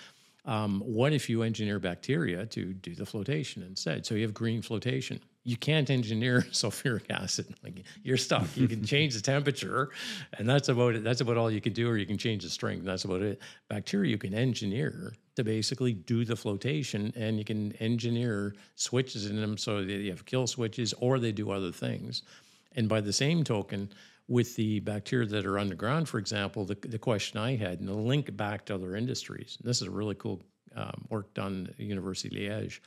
um, 0.44 0.80
what 0.84 1.12
if 1.12 1.28
you 1.28 1.42
engineer 1.42 1.78
bacteria 1.78 2.46
to 2.46 2.72
do 2.72 2.94
the 2.94 3.06
flotation 3.06 3.62
instead? 3.62 4.06
So 4.06 4.14
you 4.14 4.22
have 4.22 4.34
green 4.34 4.62
flotation. 4.62 5.20
you 5.44 5.56
can't 5.56 5.88
engineer 5.88 6.42
sulfuric 6.50 7.10
acid. 7.10 7.54
Like 7.62 7.84
you're 8.02 8.16
stuck. 8.16 8.56
You 8.56 8.68
can 8.68 8.84
change 8.84 9.14
the 9.14 9.20
temperature, 9.20 9.90
and 10.36 10.48
that's 10.48 10.68
about 10.68 10.94
it. 10.94 11.04
That's 11.04 11.20
about 11.20 11.36
all 11.36 11.50
you 11.50 11.60
can 11.60 11.72
do, 11.72 11.88
or 11.88 11.96
you 11.96 12.06
can 12.06 12.18
change 12.18 12.42
the 12.42 12.50
strength. 12.50 12.84
That's 12.84 13.04
about 13.04 13.22
it. 13.22 13.40
Bacteria 13.68 14.10
you 14.10 14.18
can 14.18 14.34
engineer 14.34 15.14
to 15.38 15.44
basically 15.44 15.92
do 15.94 16.24
the 16.24 16.36
flotation, 16.36 17.12
and 17.16 17.38
you 17.38 17.44
can 17.44 17.72
engineer 17.80 18.54
switches 18.76 19.26
in 19.26 19.40
them 19.40 19.56
so 19.56 19.84
that 19.84 19.90
you 19.90 20.10
have 20.10 20.26
kill 20.26 20.46
switches, 20.46 20.92
or 20.94 21.18
they 21.18 21.32
do 21.32 21.50
other 21.50 21.72
things. 21.72 22.22
And 22.76 22.88
by 22.88 23.00
the 23.00 23.12
same 23.12 23.44
token, 23.44 23.90
with 24.28 24.56
the 24.56 24.80
bacteria 24.80 25.26
that 25.26 25.46
are 25.46 25.58
underground, 25.58 26.06
for 26.06 26.18
example, 26.18 26.66
the, 26.66 26.74
the 26.74 26.98
question 26.98 27.38
I 27.38 27.56
had, 27.56 27.80
and 27.80 27.88
the 27.88 27.94
link 27.94 28.36
back 28.36 28.66
to 28.66 28.74
other 28.74 28.94
industries. 28.94 29.56
This 29.64 29.80
is 29.80 29.88
a 29.88 29.90
really 29.90 30.16
cool 30.16 30.42
um, 30.76 31.06
work 31.08 31.32
done 31.32 31.68
at 31.70 31.80
University 31.80 32.46
of 32.46 32.52
Liège 32.52 32.80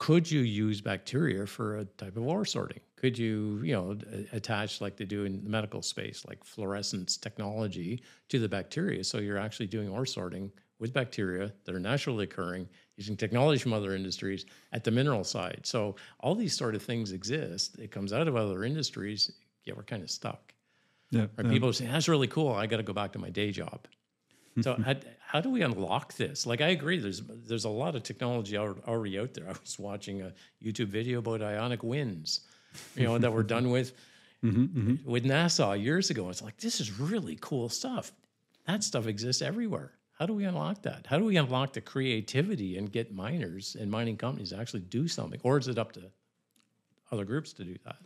could 0.00 0.30
you 0.30 0.40
use 0.40 0.80
bacteria 0.80 1.46
for 1.46 1.76
a 1.76 1.84
type 1.84 2.16
of 2.16 2.26
ore 2.26 2.46
sorting? 2.46 2.80
Could 2.96 3.18
you, 3.18 3.60
you 3.62 3.74
know, 3.74 3.98
attach 4.32 4.80
like 4.80 4.96
they 4.96 5.04
do 5.04 5.24
in 5.26 5.44
the 5.44 5.50
medical 5.50 5.82
space, 5.82 6.24
like 6.26 6.42
fluorescence 6.42 7.18
technology 7.18 8.02
to 8.30 8.38
the 8.38 8.48
bacteria? 8.48 9.04
So 9.04 9.18
you're 9.18 9.38
actually 9.38 9.66
doing 9.66 9.90
ore 9.90 10.06
sorting 10.06 10.50
with 10.80 10.92
bacteria 10.92 11.52
that 11.64 11.74
are 11.74 11.80
naturally 11.80 12.24
occurring 12.24 12.68
using 12.96 13.16
technology 13.16 13.58
from 13.58 13.72
other 13.72 13.94
industries 13.94 14.46
at 14.72 14.82
the 14.82 14.90
mineral 14.90 15.22
side. 15.22 15.60
So 15.62 15.96
all 16.20 16.34
these 16.34 16.56
sort 16.56 16.74
of 16.74 16.82
things 16.82 17.12
exist. 17.12 17.78
It 17.78 17.92
comes 17.92 18.12
out 18.12 18.26
of 18.26 18.34
other 18.34 18.64
industries. 18.64 19.30
Yeah, 19.64 19.74
we're 19.76 19.84
kind 19.84 20.02
of 20.02 20.10
stuck. 20.10 20.54
Yeah, 21.10 21.26
right? 21.36 21.48
People 21.48 21.72
say 21.72 21.86
that's 21.86 22.08
really 22.08 22.28
cool. 22.28 22.52
I 22.52 22.66
got 22.66 22.78
to 22.78 22.82
go 22.82 22.92
back 22.92 23.12
to 23.12 23.18
my 23.18 23.30
day 23.30 23.52
job. 23.52 23.86
So 24.62 24.74
how, 24.74 24.96
how, 25.20 25.40
do 25.40 25.48
we 25.48 25.62
unlock 25.62 26.14
this? 26.14 26.44
Like 26.44 26.60
I 26.60 26.70
agree, 26.70 26.98
there's 26.98 27.22
there's 27.22 27.66
a 27.66 27.70
lot 27.70 27.94
of 27.94 28.02
technology 28.02 28.58
already 28.58 29.18
out 29.18 29.32
there. 29.32 29.44
I 29.48 29.52
was 29.52 29.78
watching 29.78 30.22
a 30.22 30.34
YouTube 30.62 30.88
video 30.88 31.20
about 31.20 31.40
ionic 31.40 31.84
winds, 31.84 32.40
you 32.96 33.04
know, 33.04 33.16
that 33.16 33.32
were 33.32 33.44
done 33.44 33.70
with 33.76 33.92
mm-hmm, 34.44 34.64
mm-hmm. 34.64 35.10
with 35.10 35.24
NASA 35.24 35.80
years 35.80 36.10
ago. 36.10 36.28
It's 36.28 36.42
like 36.42 36.58
this 36.58 36.80
is 36.80 36.98
really 36.98 37.38
cool 37.40 37.68
stuff. 37.68 38.12
That 38.66 38.82
stuff 38.82 39.06
exists 39.06 39.40
everywhere. 39.40 39.92
How 40.20 40.26
do 40.26 40.34
we 40.34 40.44
unlock 40.44 40.82
that? 40.82 41.06
How 41.06 41.18
do 41.18 41.24
we 41.24 41.38
unlock 41.38 41.72
the 41.72 41.80
creativity 41.80 42.76
and 42.76 42.92
get 42.92 43.10
miners 43.10 43.74
and 43.80 43.90
mining 43.90 44.18
companies 44.18 44.50
to 44.50 44.58
actually 44.58 44.82
do 44.82 45.08
something, 45.08 45.40
or 45.42 45.56
is 45.56 45.66
it 45.66 45.78
up 45.78 45.92
to 45.92 46.02
other 47.10 47.24
groups 47.24 47.54
to 47.54 47.64
do 47.64 47.74
that? 47.86 47.96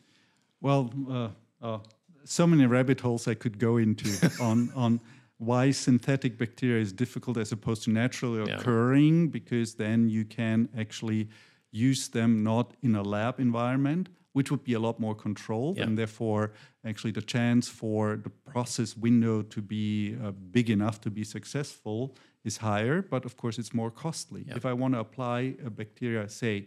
Well, 0.60 0.92
uh, 1.10 1.28
uh, 1.60 1.78
so 2.22 2.46
many 2.46 2.66
rabbit 2.66 3.00
holes 3.00 3.26
I 3.26 3.34
could 3.34 3.58
go 3.58 3.78
into 3.78 4.08
on 4.40 4.70
on 4.76 5.00
why 5.38 5.72
synthetic 5.72 6.38
bacteria 6.38 6.80
is 6.80 6.92
difficult 6.92 7.36
as 7.36 7.50
opposed 7.50 7.82
to 7.84 7.90
naturally 7.90 8.48
yeah. 8.48 8.58
occurring 8.58 9.30
because 9.30 9.74
then 9.74 10.08
you 10.08 10.24
can 10.24 10.68
actually 10.78 11.28
use 11.72 12.06
them 12.06 12.44
not 12.44 12.76
in 12.82 12.94
a 12.94 13.02
lab 13.02 13.40
environment 13.40 14.08
which 14.34 14.50
would 14.50 14.64
be 14.64 14.74
a 14.74 14.80
lot 14.80 15.00
more 15.00 15.14
controlled 15.14 15.78
yeah. 15.78 15.84
and 15.84 15.96
therefore 15.96 16.52
actually 16.84 17.12
the 17.12 17.22
chance 17.22 17.68
for 17.68 18.16
the 18.16 18.30
process 18.52 18.96
window 18.96 19.42
to 19.42 19.62
be 19.62 20.16
uh, 20.22 20.32
big 20.50 20.68
enough 20.68 21.00
to 21.00 21.10
be 21.10 21.24
successful 21.24 22.14
is 22.44 22.58
higher 22.58 23.00
but 23.00 23.24
of 23.24 23.36
course 23.36 23.58
it's 23.58 23.72
more 23.72 23.90
costly 23.90 24.44
yeah. 24.46 24.56
if 24.56 24.66
i 24.66 24.72
want 24.72 24.92
to 24.92 25.00
apply 25.00 25.54
a 25.64 25.70
bacteria 25.70 26.28
say 26.28 26.66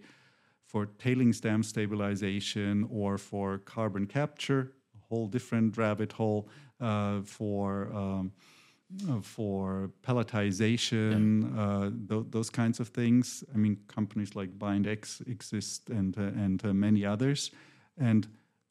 for 0.66 0.88
tailings 0.98 1.40
dam 1.40 1.62
stabilization 1.62 2.88
or 2.92 3.18
for 3.18 3.60
carbon 3.60 4.06
capture 4.08 4.74
a 4.96 5.00
whole 5.10 5.28
different 5.28 5.78
rabbit 5.78 6.12
hole 6.14 6.50
uh, 6.80 7.22
for 7.22 7.92
um, 7.94 8.32
for 9.22 9.92
pelletization, 10.02 11.54
yeah. 11.56 11.62
uh, 11.62 11.90
th- 12.10 12.32
those 12.32 12.50
kinds 12.50 12.80
of 12.80 12.90
things. 12.90 13.44
I 13.54 13.58
mean, 13.58 13.78
companies 13.88 14.36
like 14.36 14.58
BindX 14.58 15.28
exist 15.28 15.90
and 15.90 16.18
uh, 16.18 16.44
and 16.44 16.64
uh, 16.66 16.74
many 16.74 17.06
others, 17.06 17.52
and 17.98 18.28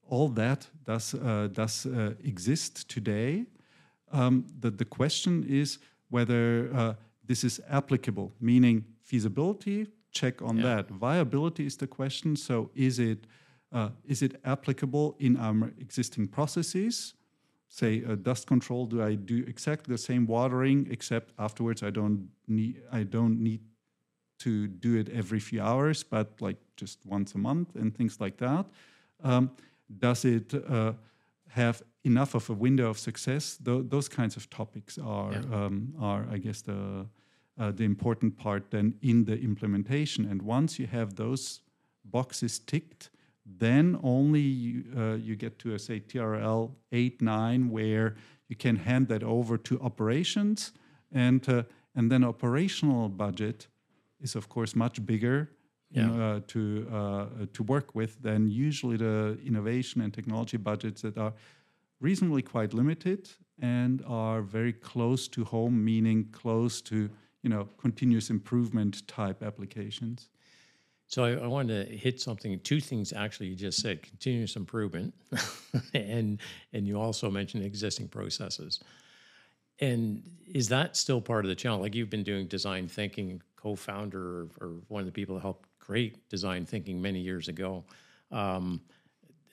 all 0.09 0.29
that 0.29 0.69
does 0.85 1.15
uh, 1.15 1.49
does 1.53 1.87
uh, 1.87 2.15
exist 2.25 2.89
today. 2.89 3.45
Um, 4.13 4.47
the 4.61 4.71
the 4.71 4.85
question 4.85 5.45
is 5.49 5.79
whether 6.09 6.97
this 7.27 7.45
is 7.45 7.61
applicable, 7.69 8.33
meaning 8.41 8.85
feasibility. 9.03 9.89
Check 10.13 10.41
on 10.41 10.57
yeah. 10.57 10.77
that. 10.77 10.89
Viability 10.89 11.67
is 11.67 11.77
the 11.77 11.87
question. 11.87 12.37
So, 12.37 12.71
is 12.75 12.99
it 12.99 13.27
is 14.07 14.23
it 14.23 14.41
applicable 14.45 15.17
in 15.19 15.37
our 15.37 15.73
existing 15.79 16.29
processes? 16.29 17.15
Say 17.69 18.03
uh, 18.05 18.15
dust 18.15 18.47
control 18.47 18.87
do 18.87 19.03
i 19.03 19.15
do 19.15 19.45
exactly 19.47 19.93
the 19.93 19.99
same 19.99 20.27
watering 20.27 20.87
except 20.91 21.33
afterwards 21.39 21.83
i 21.83 21.91
don't 21.91 22.29
need 22.47 22.81
i 22.93 23.03
don't 23.03 23.41
need 23.41 23.61
to 24.39 24.67
do 24.67 24.97
it 24.97 25.09
every 25.09 25.41
few 25.41 25.63
hours 25.63 26.03
but 26.03 26.41
like 26.41 26.57
just 26.77 26.99
once 27.07 27.35
a 27.35 27.39
month 27.39 27.75
and 27.75 27.97
things 27.97 28.21
like 28.21 28.37
that. 28.39 28.67
Um, 29.23 29.51
does 29.99 30.25
it 30.25 30.53
uh, 30.69 30.93
have 31.49 31.83
enough 32.05 32.35
of 32.35 32.49
a 32.51 32.53
window 32.53 32.91
of 32.91 32.99
success? 32.99 33.59
Th- 33.65 33.85
those 33.89 34.09
kinds 34.09 34.37
of 34.37 34.49
topics 34.51 34.99
are 34.99 35.33
yeah. 35.33 35.65
um, 35.65 35.95
are 35.99 36.27
i 36.31 36.39
guess 36.39 36.61
the 36.63 37.07
uh, 37.59 37.71
the 37.71 37.85
important 37.85 38.37
part 38.37 38.71
then 38.71 38.95
in 39.01 39.25
the 39.25 39.39
implementation. 39.41 40.27
And 40.27 40.43
once 40.43 40.79
you 40.79 40.87
have 40.89 41.17
those 41.17 41.61
boxes 42.05 42.59
ticked 42.59 43.09
then 43.47 43.99
only 44.03 44.41
you, 44.41 44.85
uh, 44.97 45.15
you 45.15 45.37
get 45.37 45.59
to 45.61 45.75
a 45.75 45.79
say 45.79 46.01
TRL 46.01 46.73
8 46.93 47.23
9 47.23 47.71
where 47.71 48.17
you 48.49 48.57
can 48.57 48.77
hand 48.77 49.09
that 49.09 49.23
over 49.23 49.57
to 49.57 49.81
operations 49.81 50.73
and 51.13 51.49
uh, 51.49 51.63
and 51.95 52.11
then 52.11 52.25
operational 52.25 53.09
budget 53.09 53.69
is 54.21 54.35
of 54.35 54.49
course 54.49 54.75
much 54.75 55.05
bigger 55.07 55.51
yeah. 55.91 56.11
uh, 56.13 56.41
to 56.49 56.87
uh, 56.93 57.27
to 57.53 57.63
work 57.63 57.95
with 57.95 58.21
than 58.23 58.49
usually 58.49 58.97
the 58.97 59.39
innovation 59.45 60.01
and 60.01 60.13
technology 60.13 60.57
budgets 60.57 61.03
that 61.03 61.17
are 61.17 61.33
reasonably 62.01 62.43
quite 62.43 62.75
limited 62.75 63.31
and 63.61 64.03
are 64.07 64.43
very 64.43 64.73
close 64.73 65.29
to 65.29 65.45
home 65.45 65.85
meaning 65.85 66.29
close 66.33 66.83
to 66.83 67.09
you 67.43 67.51
know 67.51 67.69
continuous 67.79 68.29
improvement 68.31 69.07
type 69.07 69.43
applications 69.43 70.29
so 71.09 71.25
I, 71.25 71.33
I, 71.35 71.47
wanted 71.47 71.89
to 71.89 71.97
hit 71.97 72.21
something. 72.21 72.59
Two 72.61 72.81
things 72.81 73.13
actually. 73.13 73.47
You 73.47 73.55
just 73.55 73.81
said 73.81 74.03
continuous 74.03 74.57
improvement, 74.57 75.15
and 75.95 76.41
and 76.73 76.87
you 76.87 77.01
also 77.01 77.31
mentioned 77.31 77.65
existing 77.65 78.09
processes. 78.09 78.81
And 79.79 80.23
is 80.47 80.69
that 80.71 80.97
still 80.97 81.21
part 81.21 81.45
of 81.45 81.49
the 81.49 81.55
challenge? 81.55 81.83
Like 81.83 81.95
you've 81.95 82.11
been 82.11 82.23
doing 82.23 82.47
design 82.47 82.89
thinking, 82.89 83.43
co-founder 83.57 84.19
or, 84.21 84.49
or 84.61 84.69
one 84.89 85.01
of 85.01 85.07
the 85.07 85.13
people 85.13 85.35
that 85.35 85.43
helped 85.43 85.69
create 85.79 86.29
design 86.29 86.65
thinking 86.65 87.01
many 87.01 87.21
years 87.21 87.49
ago. 87.49 87.85
Um, 88.33 88.81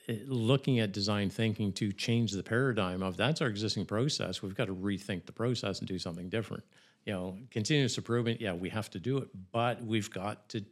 eh, 0.08 0.16
looking 0.26 0.80
at 0.80 0.92
design 0.92 1.30
thinking 1.30 1.72
to 1.74 1.92
change 1.92 2.32
the 2.32 2.42
paradigm 2.42 3.02
of 3.02 3.16
that's 3.16 3.40
our 3.40 3.48
existing 3.48 3.86
process. 3.86 4.42
We've 4.42 4.54
got 4.54 4.66
to 4.66 4.74
rethink 4.74 5.26
the 5.26 5.32
process 5.32 5.78
and 5.78 5.86
do 5.86 5.98
something 5.98 6.28
different. 6.28 6.64
You 7.04 7.12
know, 7.12 7.38
continuous 7.50 7.98
improvement. 7.98 8.40
Yeah, 8.40 8.54
we 8.54 8.70
have 8.70 8.90
to 8.90 8.98
do 8.98 9.18
it, 9.18 9.28
but 9.52 9.84
we've 9.84 10.10
got 10.10 10.48
to 10.48 10.64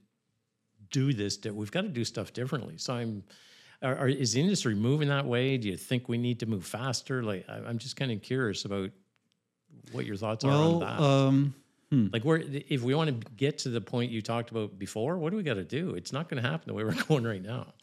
do 0.92 1.12
this. 1.12 1.38
We've 1.44 1.70
got 1.70 1.82
to 1.82 1.88
do 1.88 2.04
stuff 2.04 2.32
differently. 2.32 2.74
So 2.78 2.94
I'm. 2.94 3.24
Are, 3.82 3.96
are, 3.96 4.08
is 4.08 4.34
the 4.34 4.40
industry 4.40 4.76
moving 4.76 5.08
that 5.08 5.26
way? 5.26 5.58
Do 5.58 5.68
you 5.68 5.76
think 5.76 6.08
we 6.08 6.16
need 6.16 6.38
to 6.38 6.46
move 6.46 6.64
faster? 6.64 7.24
Like, 7.24 7.44
I, 7.48 7.68
am 7.68 7.78
just 7.78 7.96
kind 7.96 8.12
of 8.12 8.22
curious 8.22 8.64
about 8.64 8.90
what 9.90 10.06
your 10.06 10.14
thoughts 10.14 10.44
well, 10.44 10.54
are 10.54 10.74
on 10.74 10.80
that. 10.80 11.00
Um, 11.00 11.54
hmm. 11.90 12.06
Like, 12.12 12.24
where 12.24 12.40
if 12.46 12.82
we 12.82 12.94
want 12.94 13.08
to 13.10 13.30
get 13.32 13.58
to 13.58 13.70
the 13.70 13.80
point 13.80 14.12
you 14.12 14.22
talked 14.22 14.52
about 14.52 14.78
before, 14.78 15.18
what 15.18 15.30
do 15.30 15.36
we 15.36 15.42
got 15.42 15.54
to 15.54 15.64
do? 15.64 15.96
It's 15.96 16.12
not 16.12 16.28
going 16.28 16.40
to 16.40 16.48
happen 16.48 16.68
the 16.68 16.74
way 16.74 16.84
we're 16.84 17.02
going 17.08 17.24
right 17.24 17.42
now. 17.42 17.74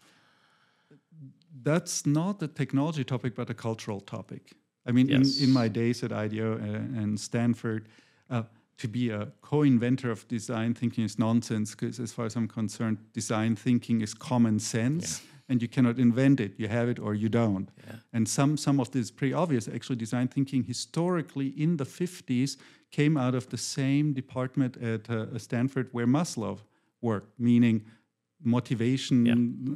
That's 1.62 2.06
not 2.06 2.42
a 2.42 2.48
technology 2.48 3.04
topic, 3.04 3.36
but 3.36 3.50
a 3.50 3.54
cultural 3.54 4.00
topic. 4.00 4.54
I 4.86 4.94
mean, 4.94 5.10
yes. 5.10 5.40
in, 5.40 5.46
in 5.46 5.52
my 5.52 5.68
days 5.68 6.02
at 6.04 6.14
IDEO 6.14 6.54
and, 6.54 6.98
and 6.98 7.20
Stanford, 7.20 7.90
uh, 8.30 8.44
to 8.80 8.88
be 8.88 9.10
a 9.10 9.28
co-inventor 9.42 10.10
of 10.10 10.28
design 10.28 10.74
thinking 10.74 11.04
is 11.04 11.20
nonsense 11.20 11.76
because 11.76 12.00
as 12.00 12.12
far 12.12 12.26
as 12.26 12.36
i'm 12.36 12.48
concerned 12.48 12.98
design 13.14 13.56
thinking 13.56 14.02
is 14.02 14.14
common 14.14 14.58
sense 14.60 15.22
yeah. 15.22 15.30
and 15.50 15.62
you 15.62 15.68
cannot 15.68 16.00
invent 16.00 16.40
it 16.40 16.54
you 16.58 16.68
have 16.68 16.90
it 16.90 16.98
or 16.98 17.14
you 17.14 17.30
don't 17.30 17.70
yeah. 17.86 17.96
and 18.14 18.28
some 18.28 18.58
some 18.58 18.80
of 18.80 18.90
this 18.92 19.04
is 19.04 19.12
pretty 19.12 19.34
obvious 19.34 19.68
actually 19.68 19.98
design 19.98 20.28
thinking 20.28 20.64
historically 20.64 21.48
in 21.58 21.78
the 21.78 21.86
50s 21.86 22.58
came 22.90 23.18
out 23.18 23.36
of 23.36 23.50
the 23.50 23.58
same 23.58 24.14
department 24.14 24.78
at 24.78 25.10
uh, 25.10 25.38
stanford 25.38 25.90
where 25.92 26.08
maslow 26.08 26.58
worked 27.02 27.40
meaning 27.40 27.84
motivation 28.42 29.26
yeah. 29.26 29.34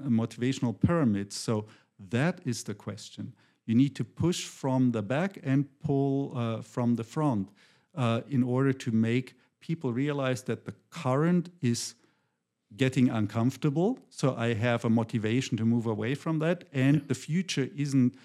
motivational 0.09 0.73
pyramids 0.79 1.35
so 1.35 1.65
that 2.09 2.39
is 2.45 2.63
the 2.63 2.73
question 2.73 3.33
you 3.65 3.75
need 3.75 3.95
to 3.95 4.03
push 4.03 4.45
from 4.45 4.91
the 4.91 5.01
back 5.01 5.37
and 5.43 5.65
pull 5.79 6.37
uh, 6.37 6.61
from 6.61 6.95
the 6.95 7.03
front 7.03 7.49
uh, 7.95 8.21
in 8.29 8.43
order 8.43 8.73
to 8.73 8.91
make 8.91 9.35
people 9.59 9.93
realize 9.93 10.43
that 10.43 10.65
the 10.65 10.73
current 10.89 11.49
is 11.61 11.95
getting 12.75 13.09
uncomfortable. 13.09 13.99
So 14.09 14.35
I 14.35 14.53
have 14.53 14.83
a 14.83 14.89
motivation 14.89 15.57
to 15.57 15.65
move 15.65 15.85
away 15.85 16.15
from 16.15 16.39
that. 16.39 16.65
And 16.73 17.07
the 17.07 17.15
future 17.15 17.69
isn't 17.75 18.15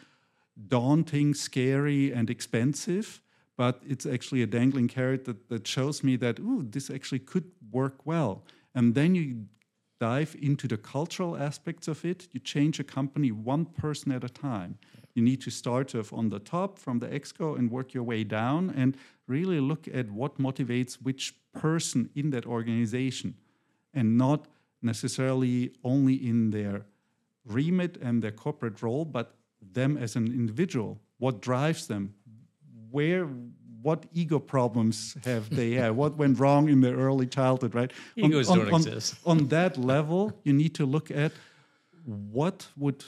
daunting, 0.68 1.34
scary, 1.34 2.12
and 2.12 2.30
expensive, 2.30 3.20
but 3.56 3.82
it's 3.86 4.06
actually 4.06 4.42
a 4.42 4.46
dangling 4.46 4.88
carrot 4.88 5.24
that, 5.26 5.48
that 5.48 5.66
shows 5.66 6.02
me 6.02 6.16
that, 6.16 6.40
ooh, 6.40 6.66
this 6.68 6.90
actually 6.90 7.20
could 7.20 7.50
work 7.70 8.06
well. 8.06 8.42
And 8.74 8.94
then 8.94 9.14
you 9.14 9.44
dive 10.00 10.36
into 10.40 10.68
the 10.68 10.76
cultural 10.76 11.36
aspects 11.36 11.88
of 11.88 12.04
it. 12.04 12.28
You 12.32 12.40
change 12.40 12.80
a 12.80 12.84
company 12.84 13.32
one 13.32 13.64
person 13.64 14.12
at 14.12 14.24
a 14.24 14.28
time. 14.28 14.78
You 15.14 15.22
need 15.22 15.40
to 15.42 15.50
start 15.50 15.94
off 15.94 16.12
on 16.12 16.28
the 16.28 16.38
top 16.38 16.78
from 16.78 17.00
the 17.00 17.08
exco 17.08 17.58
and 17.58 17.70
work 17.70 17.92
your 17.92 18.04
way 18.04 18.22
down 18.24 18.70
and 18.70 18.96
really 19.28 19.60
look 19.60 19.86
at 19.92 20.10
what 20.10 20.38
motivates 20.38 20.94
which 20.94 21.34
person 21.52 22.10
in 22.14 22.30
that 22.30 22.46
organization 22.46 23.34
and 23.94 24.16
not 24.16 24.46
necessarily 24.82 25.72
only 25.84 26.14
in 26.14 26.50
their 26.50 26.86
remit 27.44 27.96
and 28.00 28.22
their 28.22 28.30
corporate 28.32 28.82
role, 28.82 29.04
but 29.04 29.34
them 29.60 29.96
as 29.96 30.16
an 30.16 30.26
individual. 30.26 31.00
What 31.18 31.40
drives 31.40 31.86
them? 31.86 32.14
Where 32.90 33.28
what 33.82 34.06
ego 34.12 34.38
problems 34.38 35.16
have 35.24 35.50
they 35.50 35.72
had? 35.72 35.90
what 36.02 36.16
went 36.16 36.38
wrong 36.38 36.68
in 36.68 36.80
their 36.80 36.96
early 36.96 37.26
childhood, 37.26 37.74
right? 37.74 37.92
Egos 38.16 38.48
on, 38.48 38.58
don't 38.58 38.72
on, 38.72 38.80
exist. 38.80 39.14
on 39.26 39.48
that 39.48 39.76
level, 39.76 40.32
you 40.44 40.52
need 40.52 40.74
to 40.74 40.86
look 40.86 41.10
at 41.10 41.32
what 42.04 42.66
would 42.76 43.04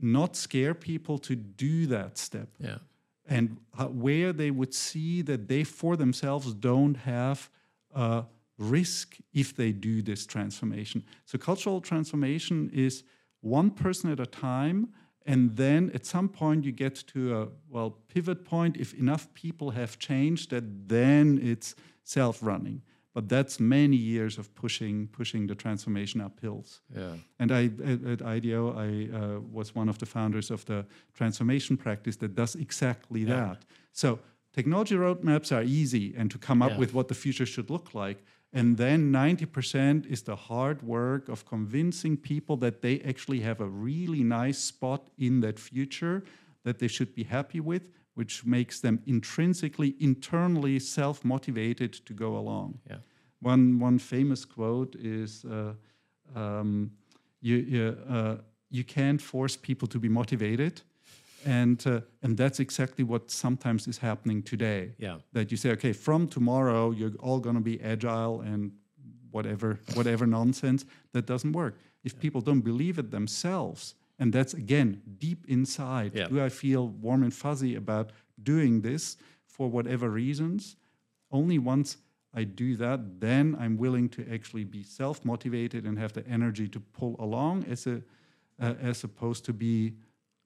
not 0.00 0.36
scare 0.36 0.74
people 0.74 1.18
to 1.18 1.36
do 1.36 1.86
that 1.86 2.18
step. 2.18 2.48
Yeah. 2.58 2.78
And 3.28 3.58
how, 3.76 3.88
where 3.88 4.32
they 4.32 4.50
would 4.50 4.74
see 4.74 5.22
that 5.22 5.48
they 5.48 5.64
for 5.64 5.96
themselves 5.96 6.54
don't 6.54 6.96
have 6.96 7.50
a 7.94 8.24
risk 8.58 9.16
if 9.32 9.54
they 9.54 9.72
do 9.72 10.02
this 10.02 10.26
transformation. 10.26 11.04
So 11.24 11.38
cultural 11.38 11.80
transformation 11.80 12.70
is 12.72 13.04
one 13.40 13.70
person 13.70 14.10
at 14.10 14.20
a 14.20 14.26
time 14.26 14.88
and 15.26 15.56
then 15.56 15.90
at 15.94 16.04
some 16.04 16.28
point 16.28 16.64
you 16.64 16.72
get 16.72 16.94
to 17.08 17.36
a 17.36 17.48
well 17.68 17.98
pivot 18.08 18.44
point 18.44 18.76
if 18.76 18.94
enough 18.94 19.32
people 19.34 19.70
have 19.70 19.98
changed 19.98 20.50
that 20.50 20.88
then 20.88 21.38
it's 21.42 21.74
self-running 22.04 22.82
but 23.14 23.28
that's 23.28 23.60
many 23.60 23.96
years 23.96 24.38
of 24.38 24.54
pushing 24.54 25.08
pushing 25.08 25.46
the 25.46 25.54
transformation 25.54 26.20
up 26.20 26.40
hills. 26.40 26.80
Yeah. 26.94 27.16
And 27.38 27.52
i 27.52 27.64
at, 27.64 28.04
at 28.04 28.18
ideo 28.18 28.62
i 28.76 28.90
uh, 29.16 29.40
was 29.40 29.74
one 29.74 29.88
of 29.88 29.98
the 29.98 30.06
founders 30.06 30.50
of 30.50 30.64
the 30.64 30.84
transformation 31.14 31.76
practice 31.76 32.16
that 32.16 32.34
does 32.34 32.54
exactly 32.54 33.20
yeah. 33.20 33.34
that. 33.34 33.64
So 33.92 34.18
technology 34.52 34.96
roadmaps 34.96 35.54
are 35.56 35.62
easy 35.62 36.14
and 36.16 36.30
to 36.30 36.38
come 36.38 36.62
up 36.62 36.72
yeah. 36.72 36.78
with 36.78 36.94
what 36.94 37.08
the 37.08 37.14
future 37.14 37.46
should 37.46 37.70
look 37.70 37.94
like. 37.94 38.24
And 38.54 38.76
then 38.76 39.10
90% 39.10 40.04
is 40.06 40.22
the 40.24 40.36
hard 40.36 40.82
work 40.82 41.30
of 41.30 41.46
convincing 41.46 42.18
people 42.18 42.58
that 42.58 42.82
they 42.82 43.00
actually 43.00 43.40
have 43.40 43.62
a 43.62 43.66
really 43.66 44.22
nice 44.22 44.58
spot 44.58 45.08
in 45.16 45.40
that 45.40 45.58
future 45.58 46.22
that 46.64 46.78
they 46.78 46.88
should 46.88 47.14
be 47.14 47.24
happy 47.24 47.60
with, 47.60 47.82
which 48.14 48.44
makes 48.44 48.80
them 48.80 49.00
intrinsically, 49.06 49.94
internally 49.98 50.78
self 50.78 51.24
motivated 51.24 51.92
to 51.92 52.12
go 52.12 52.36
along. 52.36 52.78
Yeah. 52.88 52.98
One, 53.40 53.78
one 53.80 53.98
famous 53.98 54.44
quote 54.44 54.94
is 54.96 55.44
uh, 55.44 55.72
um, 56.34 56.92
you, 57.40 57.56
you, 57.56 57.98
uh, 58.08 58.36
you 58.70 58.84
can't 58.84 59.20
force 59.20 59.56
people 59.56 59.88
to 59.88 59.98
be 59.98 60.08
motivated 60.08 60.82
and 61.44 61.86
uh, 61.86 62.00
and 62.22 62.36
that's 62.36 62.60
exactly 62.60 63.04
what 63.04 63.30
sometimes 63.30 63.86
is 63.88 63.98
happening 63.98 64.42
today 64.42 64.92
yeah 64.98 65.16
that 65.32 65.50
you 65.50 65.56
say 65.56 65.70
okay 65.70 65.92
from 65.92 66.28
tomorrow 66.28 66.90
you're 66.90 67.12
all 67.20 67.38
going 67.38 67.56
to 67.56 67.62
be 67.62 67.80
agile 67.82 68.40
and 68.40 68.72
whatever 69.30 69.78
whatever 69.94 70.26
nonsense 70.26 70.84
that 71.12 71.26
doesn't 71.26 71.52
work 71.52 71.78
if 72.04 72.12
yeah. 72.12 72.20
people 72.20 72.40
don't 72.40 72.60
believe 72.60 72.98
it 72.98 73.10
themselves 73.10 73.94
and 74.18 74.32
that's 74.32 74.54
again 74.54 75.00
deep 75.18 75.44
inside 75.48 76.12
yeah. 76.14 76.26
do 76.26 76.42
i 76.42 76.48
feel 76.48 76.88
warm 76.88 77.22
and 77.22 77.34
fuzzy 77.34 77.76
about 77.76 78.12
doing 78.42 78.80
this 78.80 79.16
for 79.46 79.68
whatever 79.68 80.10
reasons 80.10 80.76
only 81.30 81.58
once 81.58 81.98
i 82.34 82.44
do 82.44 82.76
that 82.76 83.20
then 83.20 83.56
i'm 83.58 83.76
willing 83.76 84.08
to 84.08 84.26
actually 84.32 84.64
be 84.64 84.82
self 84.82 85.24
motivated 85.24 85.84
and 85.84 85.98
have 85.98 86.12
the 86.12 86.26
energy 86.26 86.68
to 86.68 86.80
pull 86.80 87.16
along 87.18 87.64
as 87.68 87.86
a 87.86 88.02
uh, 88.60 88.74
as 88.80 89.02
opposed 89.04 89.44
to 89.44 89.52
be 89.52 89.94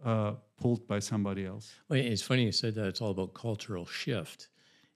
uh, 0.04 0.32
pulled 0.60 0.86
by 0.86 0.98
somebody 0.98 1.44
else. 1.46 1.74
Well, 1.88 1.98
it's 1.98 2.22
funny 2.22 2.44
you 2.44 2.52
said 2.52 2.74
that. 2.76 2.86
It's 2.86 3.00
all 3.00 3.10
about 3.10 3.34
cultural 3.34 3.86
shift. 3.86 4.48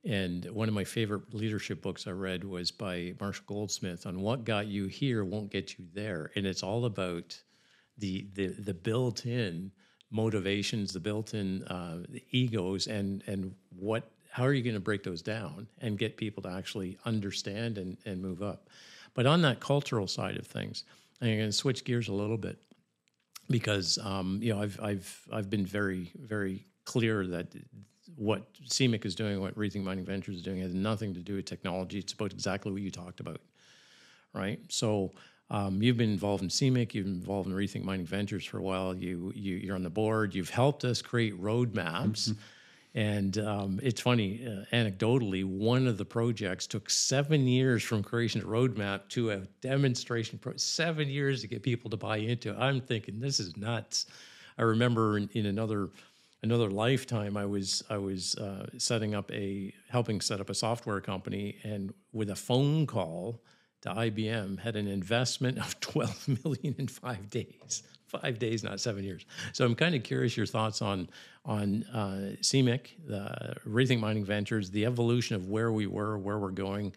And 0.04 0.46
one 0.46 0.68
of 0.68 0.74
my 0.74 0.84
favorite 0.84 1.34
leadership 1.34 1.82
books 1.82 2.06
I 2.06 2.12
read 2.12 2.44
was 2.44 2.70
by 2.70 3.14
Marshall 3.20 3.44
Goldsmith 3.46 4.06
on 4.06 4.20
what 4.20 4.44
got 4.44 4.66
you 4.66 4.86
here 4.86 5.24
won't 5.24 5.50
get 5.50 5.78
you 5.78 5.84
there. 5.92 6.30
And 6.36 6.46
it's 6.46 6.62
all 6.62 6.86
about 6.86 7.38
the 8.00 8.26
the, 8.34 8.48
the 8.48 8.74
built-in 8.74 9.70
motivations, 10.10 10.92
the 10.92 11.00
built-in 11.00 11.62
uh, 11.64 11.98
egos, 12.30 12.86
and 12.86 13.22
and 13.26 13.54
what 13.70 14.10
how 14.30 14.44
are 14.44 14.52
you 14.52 14.62
going 14.62 14.74
to 14.74 14.80
break 14.80 15.02
those 15.02 15.22
down 15.22 15.66
and 15.80 15.98
get 15.98 16.16
people 16.16 16.42
to 16.42 16.48
actually 16.48 16.96
understand 17.04 17.78
and, 17.78 17.96
and 18.06 18.22
move 18.22 18.42
up. 18.42 18.68
But 19.14 19.26
on 19.26 19.42
that 19.42 19.58
cultural 19.58 20.06
side 20.06 20.36
of 20.36 20.46
things, 20.46 20.84
I'm 21.20 21.28
going 21.36 21.40
to 21.40 21.52
switch 21.52 21.84
gears 21.84 22.08
a 22.08 22.12
little 22.12 22.38
bit 22.38 22.58
because 23.48 23.98
um, 23.98 24.38
you 24.42 24.54
know 24.54 24.62
I've 24.62 24.80
I've 24.80 25.28
I've 25.32 25.50
been 25.50 25.66
very 25.66 26.12
very 26.16 26.66
clear 26.84 27.26
that 27.26 27.48
what 28.16 28.52
CMIC 28.68 29.06
is 29.06 29.14
doing, 29.14 29.40
what 29.40 29.56
Rethink 29.56 29.82
Mining 29.82 30.04
Ventures 30.04 30.36
is 30.36 30.42
doing, 30.42 30.60
has 30.60 30.74
nothing 30.74 31.14
to 31.14 31.20
do 31.20 31.36
with 31.36 31.46
technology. 31.46 31.98
It's 31.98 32.12
about 32.12 32.32
exactly 32.32 32.72
what 32.72 32.82
you 32.82 32.90
talked 32.90 33.20
about, 33.20 33.40
right? 34.32 34.60
So. 34.68 35.12
Um, 35.50 35.82
you've 35.82 35.96
been 35.96 36.10
involved 36.10 36.42
in 36.42 36.48
CMIC, 36.48 36.94
you've 36.94 37.06
been 37.06 37.14
involved 37.14 37.48
in 37.48 37.54
Rethink 37.54 37.82
Mining 37.82 38.06
Ventures 38.06 38.44
for 38.44 38.58
a 38.58 38.62
while. 38.62 38.94
You, 38.94 39.32
you 39.34 39.72
are 39.72 39.74
on 39.74 39.82
the 39.82 39.90
board. 39.90 40.34
You've 40.34 40.50
helped 40.50 40.84
us 40.84 41.02
create 41.02 41.40
roadmaps. 41.40 42.30
Mm-hmm 42.30 42.40
and 42.94 43.38
um, 43.38 43.78
it's 43.82 44.00
funny, 44.00 44.44
uh, 44.44 44.64
anecdotally, 44.74 45.44
one 45.44 45.86
of 45.86 45.96
the 45.96 46.04
projects 46.04 46.66
took 46.66 46.90
seven 46.90 47.46
years 47.46 47.84
from 47.84 48.02
creation 48.02 48.40
of 48.40 48.48
a 48.48 48.50
roadmap 48.50 49.08
to 49.10 49.30
a 49.30 49.38
demonstration. 49.60 50.38
Pro- 50.38 50.56
seven 50.56 51.08
years 51.08 51.40
to 51.42 51.46
get 51.46 51.62
people 51.62 51.88
to 51.90 51.96
buy 51.96 52.16
into. 52.16 52.50
it. 52.50 52.56
I'm 52.58 52.80
thinking 52.80 53.20
this 53.20 53.38
is 53.38 53.56
nuts. 53.56 54.06
I 54.58 54.62
remember 54.62 55.18
in, 55.18 55.30
in 55.34 55.46
another 55.46 55.90
another 56.42 56.68
lifetime, 56.68 57.36
I 57.36 57.46
was 57.46 57.84
I 57.88 57.96
was 57.96 58.34
uh, 58.36 58.66
setting 58.76 59.14
up 59.14 59.30
a 59.30 59.72
helping 59.88 60.20
set 60.20 60.40
up 60.40 60.50
a 60.50 60.54
software 60.54 61.00
company, 61.00 61.58
and 61.62 61.94
with 62.12 62.30
a 62.30 62.36
phone 62.36 62.88
call 62.88 63.40
to 63.82 63.90
IBM, 63.90 64.58
had 64.60 64.76
an 64.76 64.86
investment 64.86 65.58
of 65.58 65.78
12 65.80 66.44
million 66.44 66.74
in 66.78 66.88
five 66.88 67.30
days 67.30 67.82
five 68.10 68.38
days, 68.38 68.64
not 68.64 68.80
seven 68.80 69.04
years. 69.04 69.24
So 69.52 69.64
I'm 69.64 69.74
kind 69.74 69.94
of 69.94 70.02
curious 70.02 70.36
your 70.36 70.46
thoughts 70.46 70.82
on 70.82 71.08
on 71.44 71.84
uh, 71.84 72.36
CMIC, 72.42 73.06
the 73.06 73.54
Rethink 73.66 74.00
Mining 74.00 74.24
Ventures, 74.24 74.70
the 74.70 74.84
evolution 74.84 75.36
of 75.36 75.48
where 75.48 75.72
we 75.72 75.86
were, 75.86 76.18
where 76.18 76.38
we're 76.38 76.50
going, 76.50 76.92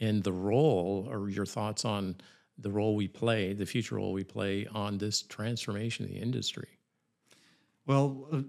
and 0.00 0.22
the 0.22 0.32
role, 0.32 1.06
or 1.10 1.28
your 1.28 1.44
thoughts 1.44 1.84
on 1.84 2.16
the 2.56 2.70
role 2.70 2.94
we 2.96 3.08
play, 3.08 3.52
the 3.52 3.66
future 3.66 3.96
role 3.96 4.12
we 4.12 4.24
play 4.24 4.66
on 4.72 4.96
this 4.96 5.22
transformation 5.22 6.04
of 6.04 6.10
the 6.12 6.18
industry. 6.18 6.68
Well. 7.86 8.28
Uh, 8.32 8.40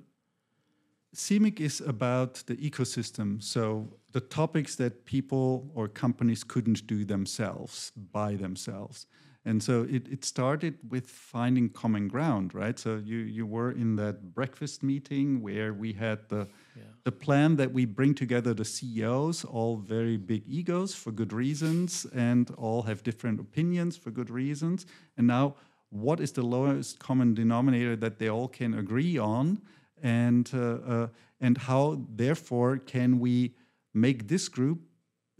CMIC 1.15 1.61
is 1.61 1.81
about 1.81 2.43
the 2.45 2.57
ecosystem. 2.57 3.41
So 3.41 3.87
the 4.11 4.19
topics 4.19 4.75
that 4.75 5.05
people 5.05 5.71
or 5.73 5.87
companies 5.87 6.43
couldn't 6.43 6.85
do 6.87 7.05
themselves 7.05 7.91
by 8.11 8.35
themselves. 8.35 9.07
And 9.45 9.61
so 9.61 9.83
it, 9.89 10.07
it 10.11 10.25
started 10.25 10.77
with 10.89 11.07
finding 11.07 11.69
common 11.69 12.07
ground, 12.07 12.53
right? 12.53 12.77
So 12.77 13.01
you, 13.03 13.17
you 13.17 13.45
were 13.45 13.71
in 13.71 13.95
that 13.97 14.33
breakfast 14.33 14.81
meeting 14.81 15.41
where 15.41 15.71
we 15.71 15.93
had 15.93 16.27
the, 16.29 16.47
yeah. 16.75 16.83
the 17.03 17.11
plan 17.11 17.55
that 17.57 17.71
we 17.71 17.85
bring 17.85 18.15
together 18.15 18.53
the 18.53 18.65
CEOs, 18.65 19.45
all 19.45 19.77
very 19.77 20.17
big 20.17 20.43
egos 20.47 20.95
for 20.95 21.11
good 21.11 21.31
reasons, 21.31 22.07
and 22.13 22.49
all 22.57 22.81
have 22.83 23.03
different 23.03 23.39
opinions 23.39 23.95
for 23.95 24.09
good 24.09 24.31
reasons. 24.31 24.87
And 25.15 25.27
now, 25.27 25.55
what 25.91 26.19
is 26.19 26.31
the 26.31 26.41
lowest 26.41 26.99
common 26.99 27.35
denominator 27.35 27.95
that 27.97 28.17
they 28.17 28.29
all 28.29 28.47
can 28.47 28.73
agree 28.73 29.17
on? 29.17 29.61
And, 30.05 30.49
uh, 30.53 30.59
uh, 30.59 31.07
and 31.41 31.57
how, 31.57 31.99
therefore, 32.15 32.77
can 32.77 33.19
we 33.19 33.55
make 33.91 34.27
this 34.27 34.47
group 34.47 34.79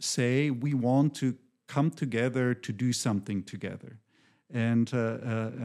say 0.00 0.50
we 0.50 0.74
want 0.74 1.14
to 1.16 1.36
come 1.68 1.90
together 1.90 2.54
to 2.54 2.72
do 2.72 2.92
something 2.92 3.42
together. 3.42 3.98
And 4.52 4.92
uh, 4.94 4.98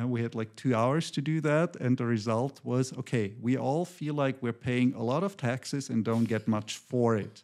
uh, 0.01 0.07
we 0.07 0.21
had 0.21 0.35
like 0.35 0.55
two 0.55 0.75
hours 0.75 1.11
to 1.11 1.21
do 1.21 1.41
that. 1.41 1.75
And 1.77 1.97
the 1.97 2.05
result 2.05 2.59
was 2.63 2.93
okay, 2.97 3.33
we 3.41 3.57
all 3.57 3.85
feel 3.85 4.15
like 4.15 4.37
we're 4.41 4.53
paying 4.53 4.93
a 4.95 5.03
lot 5.03 5.23
of 5.23 5.37
taxes 5.37 5.89
and 5.89 6.03
don't 6.03 6.25
get 6.25 6.47
much 6.47 6.77
for 6.77 7.17
it. 7.17 7.43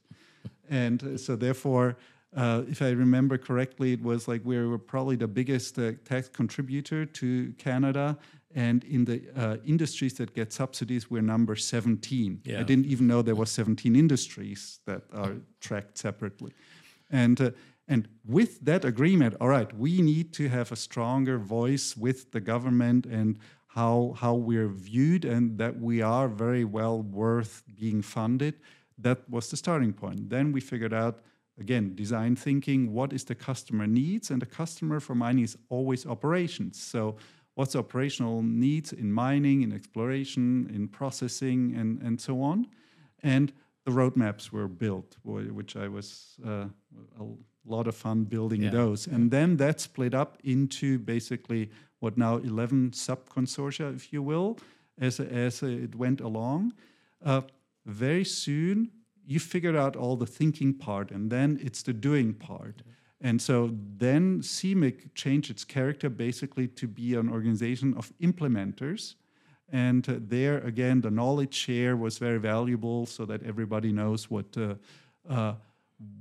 and 0.69 1.03
uh, 1.03 1.17
so, 1.17 1.35
therefore, 1.35 1.97
uh, 2.35 2.63
if 2.67 2.81
I 2.81 2.89
remember 2.89 3.37
correctly, 3.37 3.93
it 3.93 4.01
was 4.01 4.27
like 4.27 4.41
we 4.43 4.63
were 4.65 4.77
probably 4.77 5.15
the 5.15 5.27
biggest 5.27 5.79
tax 6.05 6.29
contributor 6.29 7.05
to 7.05 7.53
Canada. 7.57 8.17
And 8.57 8.83
in 8.85 9.05
the 9.05 9.21
uh, 9.35 9.57
industries 9.65 10.15
that 10.15 10.33
get 10.33 10.51
subsidies, 10.51 11.11
we're 11.11 11.21
number 11.21 11.55
17. 11.55 12.41
Yeah. 12.43 12.59
I 12.59 12.63
didn't 12.63 12.87
even 12.87 13.05
know 13.05 13.21
there 13.21 13.35
was 13.35 13.51
17 13.51 13.95
industries 13.95 14.79
that 14.87 15.03
are 15.13 15.35
tracked 15.61 15.99
separately. 15.99 16.53
And 17.11 17.53
and 17.87 18.09
with 18.25 18.59
that 18.65 18.83
agreement, 18.83 19.35
all 19.39 19.47
right, 19.47 19.71
we 19.77 20.01
need 20.01 20.33
to 20.33 20.49
have 20.49 20.71
a 20.71 20.75
stronger 20.75 21.37
voice 21.37 21.95
with 21.95 22.31
the 22.31 22.41
government 22.41 23.05
and 23.05 23.37
how, 23.67 24.15
how 24.17 24.33
we're 24.33 24.67
viewed 24.67 25.23
and 25.23 25.57
that 25.57 25.79
we 25.79 26.01
are 26.01 26.27
very 26.27 26.65
well 26.65 27.01
worth 27.01 27.63
being 27.79 28.01
funded. 28.01 28.55
That 28.97 29.29
was 29.29 29.49
the 29.49 29.57
starting 29.57 29.93
point. 29.93 30.29
Then 30.29 30.51
we 30.51 30.59
figured 30.59 30.93
out 30.93 31.19
again, 31.59 31.95
design 31.95 32.35
thinking, 32.35 32.93
what 32.93 33.13
is 33.13 33.23
the 33.23 33.35
customer 33.35 33.87
needs? 33.87 34.29
And 34.29 34.41
the 34.41 34.45
customer 34.45 34.99
for 34.99 35.15
mining 35.15 35.43
is 35.43 35.57
always 35.69 36.05
operations. 36.05 36.81
So 36.81 37.17
what's 37.57 37.73
the 37.73 37.79
operational 37.79 38.43
needs 38.43 38.93
in 38.93 39.11
mining, 39.11 39.63
in 39.63 39.73
exploration, 39.73 40.69
in 40.71 40.87
processing, 40.87 41.73
and, 41.75 41.99
and 42.03 42.21
so 42.21 42.39
on. 42.39 42.67
And 43.23 43.51
the 43.83 43.91
roadmaps 43.91 44.51
were 44.51 44.67
built, 44.67 45.17
which 45.23 45.75
I 45.75 45.87
was 45.87 46.35
uh, 46.45 46.65
a 47.19 47.23
lot 47.65 47.87
of 47.87 47.95
fun 47.95 48.25
building 48.25 48.61
yeah. 48.61 48.69
those. 48.69 49.07
And 49.07 49.31
then 49.31 49.57
that 49.57 49.79
split 49.79 50.13
up 50.13 50.37
into 50.43 50.99
basically 50.99 51.71
what 51.99 52.15
now 52.15 52.37
11 52.37 52.93
sub 52.93 53.27
consortia, 53.27 53.95
if 53.95 54.13
you 54.13 54.21
will, 54.21 54.59
as, 55.01 55.19
as 55.19 55.63
it 55.63 55.95
went 55.95 56.21
along. 56.21 56.73
Uh, 57.25 57.41
very 57.87 58.23
soon, 58.23 58.91
you 59.25 59.39
figured 59.39 59.75
out 59.75 59.95
all 59.95 60.15
the 60.15 60.27
thinking 60.27 60.75
part, 60.75 61.09
and 61.09 61.31
then 61.31 61.59
it's 61.63 61.81
the 61.81 61.93
doing 61.93 62.35
part. 62.35 62.83
And 63.19 63.41
so 63.41 63.71
then 63.97 64.41
CMIC 64.41 65.13
changed 65.15 65.49
its 65.49 65.63
character 65.63 66.09
basically 66.09 66.67
to 66.67 66.87
be 66.87 67.15
an 67.15 67.29
organization 67.29 67.95
of 67.97 68.13
implementers. 68.21 69.15
And 69.71 70.07
uh, 70.07 70.13
there 70.19 70.59
again, 70.59 71.01
the 71.01 71.11
knowledge 71.11 71.53
share 71.53 71.97
was 71.97 72.19
very 72.19 72.39
valuable 72.39 73.05
so 73.05 73.25
that 73.25 73.43
everybody 73.43 73.91
knows 73.91 74.29
what. 74.29 74.55
Uh, 74.57 74.75
uh, 75.29 75.55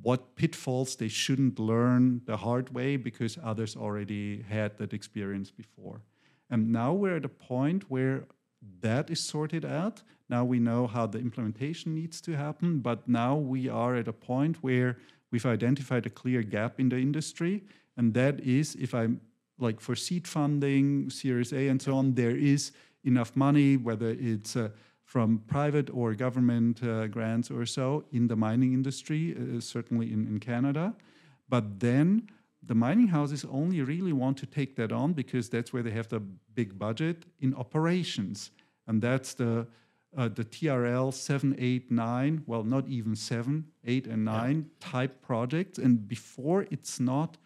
what 0.03 0.37
pitfalls 0.37 0.97
they 0.97 1.09
shouldn't 1.09 1.59
learn 1.59 2.23
the 2.25 2.39
hard 2.39 2.73
way 2.75 2.97
because 2.97 3.39
others 3.43 3.77
already 3.77 4.43
had 4.49 4.79
that 4.79 4.93
experience 4.93 5.51
before. 5.51 6.01
And 6.49 6.73
now 6.73 6.93
we're 6.93 7.17
at 7.17 7.25
a 7.25 7.29
point 7.29 7.91
where 7.91 8.25
that 8.81 9.11
is 9.11 9.23
sorted 9.23 9.65
out. 9.65 10.03
Now 10.29 10.45
we 10.45 10.59
know 10.59 10.87
how 10.87 11.07
the 11.07 11.19
implementation 11.19 11.95
needs 11.95 12.21
to 12.23 12.33
happen, 12.33 12.79
but 12.81 13.07
now 13.09 13.37
we 13.37 13.69
are 13.69 13.97
at 13.97 14.09
a 14.09 14.13
point 14.13 14.63
where 14.63 14.97
we've 15.31 15.47
identified 15.47 16.07
a 16.07 16.11
clear 16.11 16.43
gap 16.43 16.81
in 16.81 16.89
the 16.89 16.97
industry. 16.97 17.65
And 17.97 18.15
that 18.15 18.41
is 18.41 18.75
if 18.77 18.95
I'm 18.95 19.21
like 19.59 19.81
for 19.81 19.97
seed 19.97 20.29
funding, 20.29 21.11
Series 21.11 21.53
A, 21.53 21.69
and 21.69 21.81
so 21.81 21.97
on, 21.97 22.15
there 22.15 22.37
is 22.37 22.73
enough 23.05 23.35
money, 23.35 23.77
whether 23.77 24.11
it's 24.11 24.57
uh, 24.57 24.69
from 25.05 25.39
private 25.47 25.89
or 25.91 26.15
government 26.15 26.83
uh, 26.83 27.07
grants 27.07 27.51
or 27.51 27.65
so 27.65 28.05
in 28.13 28.27
the 28.27 28.37
mining 28.37 28.75
industry, 28.75 29.37
uh, 29.37 29.61
certainly 29.61 30.13
in, 30.13 30.27
in 30.27 30.41
Canada. 30.41 30.95
But 31.49 31.81
then 31.81 32.29
the 32.63 32.75
mining 32.75 33.09
houses 33.09 33.45
only 33.51 33.81
really 33.83 34.13
want 34.13 34.37
to 34.39 34.47
take 34.47 34.75
that 34.77 34.91
on 34.91 35.13
because 35.13 35.49
that's 35.49 35.73
where 35.73 35.83
they 35.83 35.93
have 35.93 36.09
the 36.09 36.21
big 36.55 36.77
budget 36.79 37.25
in 37.41 37.55
operations. 37.55 38.51
And 38.89 39.01
that's 39.01 39.35
the 39.35 39.67
uh, 40.17 40.29
the 40.29 40.45
TRL 40.45 41.13
7, 41.13 41.57
8, 41.59 41.91
9, 41.91 42.45
well, 42.47 42.65
not 42.65 42.89
even 42.89 43.15
7, 43.15 43.65
8, 43.85 44.07
and 44.07 44.25
9 44.25 44.57
yeah. 44.57 44.91
type 44.91 45.23
projects. 45.23 45.79
And 45.79 46.09
before 46.09 46.67
it's 46.71 46.99
not 46.99 47.37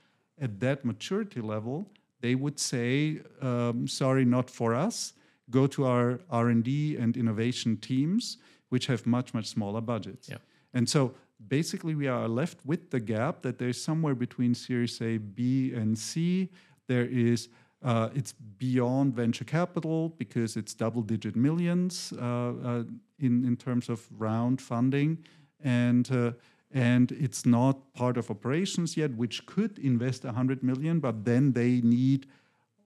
at 0.41 0.61
that 0.61 0.85
maturity 0.85 1.41
level, 1.41 1.91
they 2.21 2.35
would 2.35 2.61
say, 2.61 3.21
um, 3.41 3.89
sorry, 3.89 4.25
not 4.25 4.49
for 4.49 4.75
us 4.75 5.15
go 5.51 5.67
to 5.67 5.85
our 5.85 6.21
r&d 6.31 6.97
and 6.97 7.17
innovation 7.17 7.77
teams 7.77 8.39
which 8.69 8.87
have 8.87 9.07
much 9.07 9.35
much 9.35 9.47
smaller 9.47 9.81
budgets 9.81 10.29
yeah. 10.29 10.39
and 10.73 10.89
so 10.89 11.15
basically 11.49 11.95
we 11.95 12.07
are 12.07 12.29
left 12.29 12.59
with 12.65 12.91
the 12.91 13.01
gap 13.01 13.43
that 13.43 13.59
there's 13.59 13.83
somewhere 13.83 14.15
between 14.15 14.55
series 14.55 15.01
a 15.01 15.19
b 15.19 15.73
and 15.75 15.99
c 15.99 16.49
there 16.87 17.07
is 17.07 17.49
uh, 17.83 18.09
it's 18.15 18.33
beyond 18.59 19.15
venture 19.15 19.45
capital 19.45 20.11
because 20.19 20.57
it's 20.57 20.75
double 20.75 21.03
digit 21.03 21.37
millions 21.37 22.13
uh, 22.19 22.53
uh, 22.65 22.83
in, 23.19 23.45
in 23.45 23.57
terms 23.57 23.89
of 23.89 24.07
round 24.19 24.61
funding 24.61 25.19
and 25.63 26.11
uh, 26.13 26.33
and 26.73 27.11
it's 27.13 27.45
not 27.45 27.93
part 27.95 28.17
of 28.17 28.31
operations 28.31 28.97
yet 28.97 29.11
which 29.15 29.45
could 29.47 29.79
invest 29.79 30.25
100 30.25 30.63
million 30.63 31.01
but 31.01 31.25
then 31.25 31.53
they 31.53 31.81
need 31.81 32.27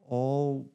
all 0.09 0.66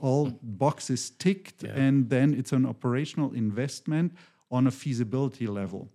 all 0.00 0.30
boxes 0.42 1.10
ticked, 1.10 1.62
yeah. 1.62 1.70
and 1.70 2.08
then 2.10 2.34
it's 2.34 2.52
an 2.52 2.66
operational 2.66 3.32
investment 3.32 4.12
on 4.50 4.66
a 4.66 4.70
feasibility 4.70 5.46
level. 5.46 5.88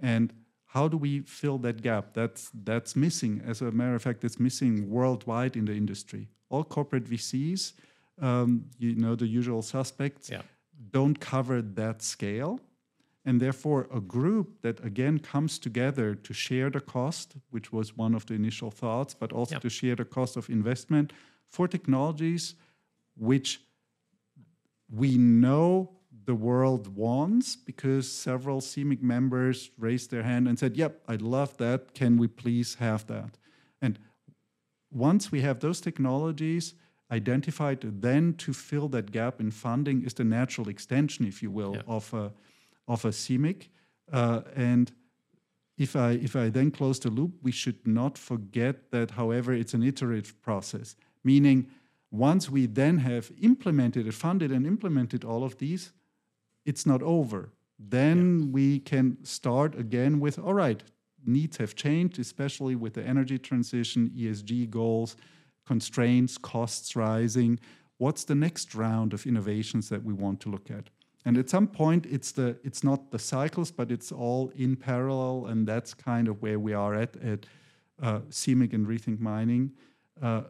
And 0.00 0.32
how 0.76 0.88
do 0.88 0.98
we 0.98 1.20
fill 1.20 1.58
that 1.66 1.78
gap? 1.88 2.04
That's 2.12 2.42
that's 2.70 2.94
missing. 2.94 3.34
As 3.50 3.62
a 3.62 3.70
matter 3.80 3.94
of 3.94 4.02
fact, 4.02 4.24
it's 4.24 4.38
missing 4.48 4.74
worldwide 4.96 5.54
in 5.60 5.64
the 5.64 5.76
industry. 5.82 6.28
All 6.50 6.64
corporate 6.64 7.06
VCs, 7.12 7.62
um, 8.28 8.48
you 8.78 8.94
know, 9.04 9.14
the 9.16 9.26
usual 9.26 9.62
suspects, 9.62 10.28
yeah. 10.30 10.42
don't 10.96 11.18
cover 11.32 11.62
that 11.62 12.02
scale. 12.02 12.60
And 13.24 13.40
therefore, 13.40 13.88
a 14.00 14.02
group 14.16 14.48
that 14.64 14.76
again 14.90 15.18
comes 15.32 15.58
together 15.58 16.08
to 16.26 16.32
share 16.46 16.68
the 16.76 16.84
cost, 16.96 17.28
which 17.54 17.68
was 17.72 17.96
one 18.04 18.14
of 18.14 18.22
the 18.26 18.34
initial 18.34 18.70
thoughts, 18.70 19.12
but 19.22 19.32
also 19.32 19.58
to 19.58 19.70
share 19.70 19.96
the 19.96 20.04
cost 20.04 20.36
of 20.36 20.44
investment 20.58 21.12
for 21.48 21.66
technologies 21.66 22.54
which 23.30 23.60
we 25.02 25.16
know 25.16 25.95
the 26.26 26.34
world 26.34 26.94
wants 26.96 27.56
because 27.56 28.10
several 28.10 28.60
CMIC 28.60 29.00
members 29.00 29.70
raised 29.78 30.10
their 30.10 30.24
hand 30.24 30.48
and 30.48 30.58
said, 30.58 30.76
Yep, 30.76 31.02
I'd 31.08 31.22
love 31.22 31.56
that. 31.56 31.94
Can 31.94 32.18
we 32.18 32.26
please 32.26 32.74
have 32.74 33.06
that? 33.06 33.38
And 33.80 33.98
once 34.92 35.30
we 35.30 35.40
have 35.40 35.60
those 35.60 35.80
technologies 35.80 36.74
identified, 37.10 37.80
then 37.80 38.34
to 38.34 38.52
fill 38.52 38.88
that 38.88 39.12
gap 39.12 39.40
in 39.40 39.52
funding 39.52 40.04
is 40.04 40.14
the 40.14 40.24
natural 40.24 40.68
extension, 40.68 41.24
if 41.26 41.42
you 41.42 41.50
will, 41.50 41.76
yeah. 41.76 41.82
of, 41.86 42.12
a, 42.12 42.32
of 42.88 43.04
a 43.04 43.10
CMIC. 43.10 43.68
Uh, 44.12 44.40
and 44.56 44.92
if 45.78 45.94
I, 45.94 46.12
if 46.12 46.34
I 46.34 46.48
then 46.48 46.72
close 46.72 46.98
the 46.98 47.10
loop, 47.10 47.34
we 47.42 47.52
should 47.52 47.86
not 47.86 48.18
forget 48.18 48.90
that, 48.90 49.12
however, 49.12 49.52
it's 49.52 49.74
an 49.74 49.84
iterative 49.84 50.40
process, 50.42 50.96
meaning 51.22 51.68
once 52.10 52.50
we 52.50 52.66
then 52.66 52.98
have 52.98 53.30
implemented 53.40 54.06
it, 54.06 54.14
funded 54.14 54.50
and 54.50 54.66
implemented 54.66 55.24
all 55.24 55.44
of 55.44 55.58
these, 55.58 55.92
it's 56.66 56.84
not 56.84 57.02
over. 57.02 57.50
Then 57.78 58.40
yeah. 58.40 58.46
we 58.52 58.80
can 58.80 59.18
start 59.24 59.78
again 59.78 60.20
with 60.20 60.38
all 60.38 60.54
right, 60.54 60.82
needs 61.24 61.56
have 61.56 61.74
changed, 61.74 62.18
especially 62.18 62.76
with 62.76 62.94
the 62.94 63.02
energy 63.02 63.38
transition, 63.38 64.10
ESG 64.16 64.70
goals, 64.70 65.16
constraints, 65.66 66.38
costs 66.38 66.94
rising. 66.96 67.58
What's 67.98 68.24
the 68.24 68.34
next 68.34 68.74
round 68.74 69.12
of 69.14 69.26
innovations 69.26 69.88
that 69.88 70.04
we 70.04 70.12
want 70.12 70.40
to 70.40 70.50
look 70.50 70.70
at? 70.70 70.90
And 71.24 71.36
at 71.36 71.50
some 71.50 71.66
point, 71.66 72.06
it's 72.06 72.30
the 72.32 72.56
it's 72.62 72.84
not 72.84 73.10
the 73.10 73.18
cycles, 73.18 73.72
but 73.72 73.90
it's 73.90 74.12
all 74.12 74.52
in 74.54 74.76
parallel, 74.76 75.46
and 75.46 75.66
that's 75.66 75.92
kind 75.92 76.28
of 76.28 76.40
where 76.40 76.58
we 76.58 76.72
are 76.72 76.94
at 76.94 77.16
at 77.16 77.46
uh, 78.00 78.20
and 78.20 78.86
Rethink 78.86 79.18
Mining. 79.18 79.72
Uh, 80.22 80.42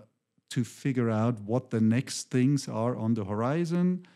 to 0.48 0.62
figure 0.64 1.11
out 1.11 1.40
what 1.40 1.70
the 1.70 1.81
next 1.81 2.31
things 2.31 2.68
are 2.68 2.96
on 2.96 3.14
the 3.14 3.24
horizon, 3.24 4.07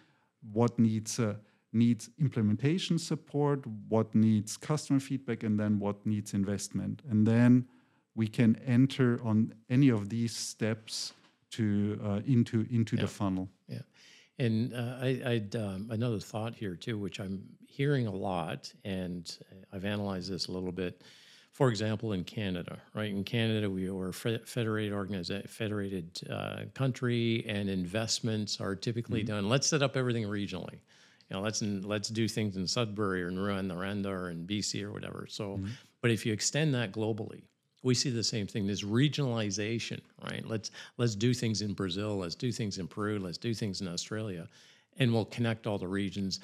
what 0.53 0.79
needs 0.79 1.19
uh, 1.19 1.35
needs 1.73 2.11
implementation 2.19 2.99
support, 2.99 3.65
what 3.89 4.15
needs 4.15 4.57
customer 4.57 5.01
feedback, 5.01 5.43
and 5.43 5.59
then 5.59 5.79
what 5.79 6.05
needs 6.05 6.35
investment. 6.35 7.03
And 7.09 7.27
then 7.27 7.67
we 8.15 8.27
can 8.27 8.57
enter 8.67 9.21
on 9.25 9.55
any 9.69 9.89
of 9.89 10.09
these 10.09 10.35
steps 10.35 11.13
to 11.53 12.01
uh, 12.05 12.21
into 12.27 12.67
into 12.71 12.97
yeah. 12.97 13.03
the 13.03 13.09
funnel. 13.09 13.49
Yeah, 13.69 13.79
and 14.39 14.75
uh, 14.75 14.99
I, 15.01 15.21
I'd 15.27 15.57
um, 15.57 15.89
another 15.91 16.19
thought 16.19 16.55
here 16.55 16.77
too, 16.77 16.99
which 16.99 17.21
I'm 17.21 17.43
hearing 17.67 18.07
a 18.07 18.15
lot, 18.15 18.73
and 18.85 19.37
I've 19.73 19.85
analyzed 19.85 20.31
this 20.31 20.47
a 20.47 20.53
little 20.53 20.73
bit 20.73 21.03
for 21.53 21.69
example, 21.69 22.13
in 22.13 22.25
Canada, 22.25 22.79
right? 22.95 23.11
In 23.11 23.25
Canada, 23.25 23.69
we 23.69 23.89
are 23.89 24.09
a 24.09 24.13
federated 24.13 24.93
organization, 24.93 25.47
federated 25.49 26.21
uh, 26.31 26.61
country, 26.75 27.45
and 27.49 27.69
investments 27.69 28.61
are 28.61 28.77
typically 28.77 29.21
mm-hmm. 29.21 29.35
done. 29.35 29.49
Let's 29.49 29.67
set 29.67 29.83
up 29.83 29.97
everything 29.97 30.25
regionally. 30.25 30.79
You 31.31 31.37
know, 31.37 31.43
let's 31.43 31.63
let's 31.63 32.09
do 32.09 32.27
things 32.27 32.57
in 32.57 32.67
Sudbury 32.67 33.23
or 33.23 33.29
in 33.29 33.37
Rwanda 33.37 34.07
or 34.07 34.31
in 34.31 34.47
BC 34.47 34.83
or 34.83 34.93
whatever. 34.93 35.27
So, 35.29 35.51
mm-hmm. 35.51 35.69
but 36.03 36.11
if 36.11 36.27
you 36.27 36.33
extend 36.33 36.75
that 36.75 36.93
globally, 36.93 37.43
we 37.83 37.95
see 37.95 38.11
the 38.11 38.25
same 38.25 38.47
thing. 38.47 38.67
This 38.67 38.83
regionalization, 38.83 40.01
right? 40.25 40.45
Let's 40.47 40.71
let's 40.99 41.15
do 41.15 41.33
things 41.33 41.63
in 41.63 41.73
Brazil. 41.73 42.19
Let's 42.19 42.35
do 42.35 42.51
things 42.51 42.79
in 42.79 42.89
Peru. 42.89 43.19
Let's 43.19 43.39
do 43.39 43.55
things 43.55 43.81
in 43.81 43.89
Australia, 43.89 44.49
and 44.99 45.13
we'll 45.13 45.25
connect 45.27 45.67
all 45.67 45.79
the 45.79 45.89
regions 45.89 46.41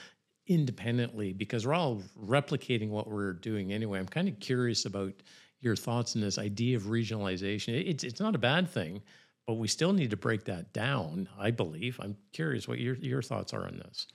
independently 0.47 1.33
because 1.33 1.67
we're 1.67 1.75
all 1.75 2.01
replicating 2.25 2.91
what 2.91 3.11
we're 3.11 3.33
doing 3.33 3.73
anyway. 3.73 3.99
I'm 3.99 4.07
kind 4.07 4.29
of 4.29 4.39
curious 4.39 4.85
about 4.85 5.13
your 5.61 5.75
thoughts 5.75 6.15
on 6.15 6.23
this 6.23 6.39
idea 6.39 6.77
of 6.77 6.85
regionalization. 6.85 7.75
It's 7.87 8.05
it's 8.05 8.21
not 8.21 8.37
a 8.37 8.39
bad 8.39 8.71
thing, 8.71 9.03
but 9.49 9.55
we 9.55 9.67
still 9.67 9.93
need 9.93 10.11
to 10.11 10.17
break 10.17 10.45
that 10.45 10.73
down. 10.73 11.29
I 11.39 11.51
believe. 11.51 11.99
I'm 12.01 12.17
curious 12.33 12.69
what 12.69 12.79
your 12.79 12.95
your 12.97 13.23
thoughts 13.23 13.53
are 13.53 13.65
on 13.65 13.79
this. 13.79 14.07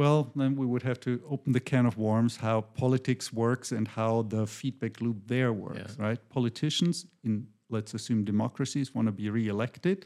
Well, 0.00 0.32
then 0.34 0.56
we 0.56 0.66
would 0.72 0.82
have 0.90 0.98
to 1.00 1.12
open 1.34 1.52
the 1.52 1.64
can 1.72 1.84
of 1.86 1.94
worms 1.98 2.36
how 2.36 2.62
politics 2.82 3.26
works 3.32 3.70
and 3.76 3.86
how 3.86 4.22
the 4.22 4.46
feedback 4.46 5.00
loop 5.04 5.18
there 5.26 5.52
works, 5.52 5.96
yeah. 5.96 6.06
right? 6.06 6.20
Politicians 6.30 7.06
in 7.22 7.46
let's 7.68 7.92
assume 7.94 8.24
democracies 8.24 8.94
want 8.94 9.06
to 9.10 9.12
be 9.12 9.28
reelected. 9.30 9.98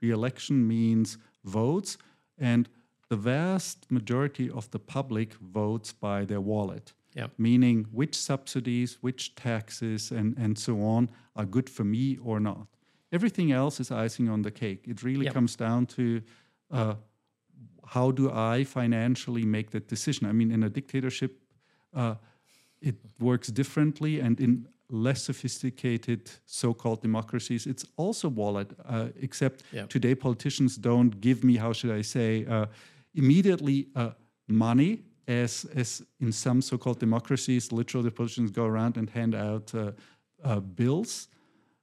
Reelection 0.00 0.56
means 0.66 1.18
votes 1.44 1.98
and 2.38 2.62
the 3.08 3.16
vast 3.16 3.78
majority 3.90 4.48
of 4.50 4.64
the 4.70 4.78
public 4.78 5.34
votes 5.34 5.92
by 5.92 6.24
their 6.24 6.40
wallet. 6.40 6.94
Yeah. 7.14 7.28
meaning 7.36 7.86
which 7.92 8.14
subsidies, 8.14 8.96
which 9.02 9.34
taxes, 9.34 10.10
and, 10.10 10.34
and 10.38 10.58
so 10.58 10.74
on 10.82 11.10
are 11.36 11.44
good 11.44 11.68
for 11.68 11.84
me 11.84 12.16
or 12.28 12.40
not. 12.40 12.66
Everything 13.12 13.52
else 13.52 13.80
is 13.80 13.90
icing 13.90 14.30
on 14.30 14.40
the 14.42 14.50
cake. 14.50 14.82
It 14.92 15.02
really 15.02 15.26
Yep. 15.26 15.34
comes 15.34 15.54
down 15.56 15.86
to 15.96 16.22
uh, 16.70 16.94
how 17.86 18.10
do 18.10 18.30
I 18.30 18.64
financially 18.64 19.44
make 19.44 19.70
that 19.70 19.88
decision? 19.88 20.26
I 20.26 20.32
mean, 20.32 20.50
in 20.50 20.62
a 20.62 20.68
dictatorship, 20.68 21.38
uh, 21.94 22.14
it 22.80 22.96
works 23.18 23.48
differently, 23.48 24.20
and 24.20 24.40
in 24.40 24.66
less 24.88 25.22
sophisticated 25.22 26.30
so-called 26.44 27.00
democracies, 27.00 27.66
it's 27.66 27.84
also 27.96 28.28
wallet. 28.28 28.72
Uh, 28.84 29.08
except 29.20 29.62
Yeah. 29.72 29.86
today, 29.86 30.14
politicians 30.14 30.76
don't 30.76 31.20
give 31.20 31.44
me, 31.44 31.56
how 31.56 31.72
should 31.72 31.90
I 31.98 32.02
say, 32.02 32.44
uh, 32.46 32.66
immediately 33.14 33.88
uh, 33.94 34.10
money. 34.46 35.02
As 35.28 35.64
as 35.76 36.02
in 36.18 36.32
some 36.32 36.60
so-called 36.60 36.98
democracies, 36.98 37.70
literally 37.72 38.10
politicians 38.10 38.50
go 38.50 38.64
around 38.66 38.96
and 38.96 39.08
hand 39.10 39.34
out 39.34 39.72
uh, 39.74 39.92
uh, 40.42 40.60
bills 40.60 41.28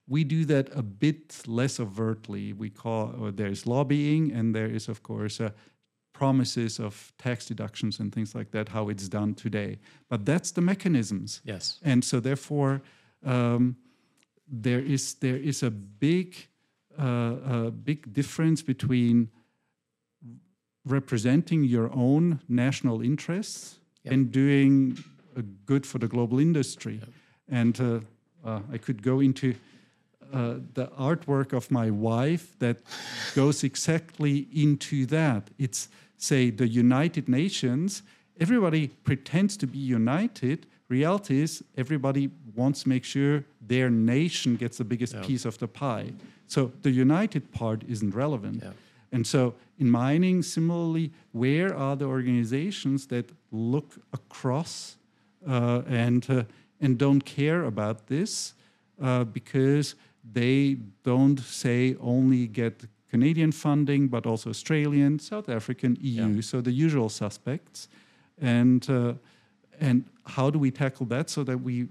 we 0.09 0.23
do 0.23 0.43
that 0.45 0.69
a 0.75 0.81
bit 0.81 1.43
less 1.45 1.79
overtly. 1.79 2.51
We 2.51 2.69
call 2.71 3.13
uh, 3.27 3.31
there's 3.31 3.67
lobbying, 3.67 4.31
and 4.31 4.55
there 4.55 4.65
is, 4.65 4.89
of 4.89 5.03
course, 5.03 5.39
uh, 5.39 5.51
promises 6.19 6.79
of 6.79 7.13
tax 7.17 7.45
deductions 7.47 7.99
and 7.99 8.11
things 8.11 8.35
like 8.35 8.49
that. 8.51 8.69
How 8.69 8.89
it's 8.91 9.07
done 9.09 9.33
today, 9.35 9.77
but 10.09 10.25
that's 10.25 10.51
the 10.51 10.61
mechanisms, 10.61 11.41
Yes. 11.45 11.79
and 11.83 12.03
so 12.03 12.19
therefore 12.19 12.81
um, 13.25 13.75
there 14.63 14.83
is 14.85 15.15
there 15.19 15.37
is 15.49 15.63
a 15.63 15.69
big 15.99 16.35
uh, 16.99 17.35
a 17.67 17.71
big 17.71 18.13
difference 18.13 18.65
between 18.65 19.29
representing 20.85 21.63
your 21.63 21.89
own 21.93 22.39
national 22.47 23.01
interests 23.01 23.75
Yep. 24.05 24.13
and 24.13 24.31
doing 24.31 24.97
good 25.65 25.85
for 25.85 25.99
the 25.99 26.07
global 26.07 26.39
industry. 26.39 26.99
And 27.51 27.79
uh, 27.81 27.99
uh, 28.45 28.61
I 28.75 28.77
could 28.77 29.01
go 29.03 29.19
into 29.21 29.53
uh, 30.33 30.55
the 30.73 30.87
artwork 30.97 31.53
of 31.53 31.69
my 31.69 31.89
wife 31.91 32.57
that 32.59 32.77
goes 33.35 33.63
exactly 33.63 34.47
into 34.53 35.05
that. 35.07 35.49
It's, 35.57 35.89
say, 36.19 36.51
the 36.51 36.67
United 36.67 37.27
Nations. 37.27 38.03
Everybody 38.39 38.89
pretends 39.03 39.57
to 39.57 39.67
be 39.67 39.79
united. 39.79 40.67
Reality 40.89 41.41
is, 41.41 41.63
everybody 41.77 42.29
wants 42.55 42.83
to 42.83 42.89
make 42.89 43.03
sure 43.03 43.43
their 43.67 43.89
nation 43.89 44.55
gets 44.55 44.77
the 44.77 44.83
biggest 44.83 45.13
Yeah. 45.15 45.23
piece 45.25 45.45
of 45.47 45.57
the 45.57 45.67
pie. 45.67 46.13
So 46.47 46.71
the 46.81 46.91
united 46.91 47.51
part 47.51 47.83
isn't 47.87 48.13
relevant. 48.15 48.61
Yeah. 48.63 48.73
And 49.11 49.25
so 49.25 49.53
in 49.79 49.89
mining, 49.89 50.43
similarly, 50.43 51.11
where 51.31 51.75
are 51.75 51.95
the 51.95 52.05
organizations 52.05 53.07
that 53.07 53.31
look 53.51 53.97
across 54.13 54.97
uh, 55.47 55.81
and 55.87 56.29
uh, 56.29 56.43
and 56.81 56.97
don't 56.97 57.23
care 57.25 57.63
about 57.65 58.07
this 58.07 58.53
uh, 59.01 59.23
because 59.25 59.95
they 60.33 60.77
don't 61.03 61.39
say 61.39 61.95
only 61.99 62.47
get 62.47 62.85
Canadian 63.09 63.51
funding, 63.51 64.07
but 64.07 64.25
also 64.25 64.49
Australian, 64.49 65.19
South 65.19 65.49
African, 65.49 65.97
EU, 66.01 66.27
Yeah. 66.27 66.41
so 66.41 66.61
the 66.61 66.71
usual 66.71 67.09
suspects. 67.09 67.87
And 68.41 68.87
uh, 68.89 69.13
and 69.81 70.03
how 70.25 70.49
do 70.51 70.59
we 70.59 70.71
tackle 70.71 71.05
that 71.07 71.29
so 71.29 71.43
that 71.43 71.57
we 71.61 71.87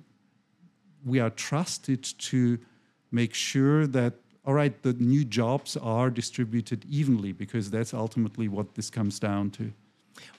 we 1.04 1.20
are 1.20 1.30
trusted 1.30 2.02
to 2.30 2.58
make 3.10 3.34
sure 3.34 3.86
that 3.86 4.12
all 4.44 4.54
right 4.54 4.82
the 4.82 4.92
new 4.94 5.24
jobs 5.24 5.76
are 5.76 6.10
distributed 6.10 6.84
evenly 6.90 7.32
because 7.32 7.70
that's 7.70 7.94
ultimately 7.94 8.48
what 8.48 8.74
this 8.74 8.90
comes 8.90 9.18
down 9.18 9.50
to 9.50 9.72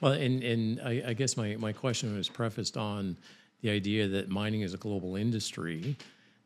Well, 0.01 0.11
and, 0.13 0.43
and 0.43 0.79
I, 0.81 1.03
I 1.11 1.13
guess 1.13 1.37
my, 1.37 1.55
my 1.57 1.73
question 1.73 2.15
was 2.17 2.29
prefaced 2.29 2.77
on 2.77 3.15
the 3.61 3.69
idea 3.69 4.07
that 4.07 4.29
mining 4.29 4.61
is 4.61 4.73
a 4.73 4.77
global 4.77 5.15
industry. 5.15 5.95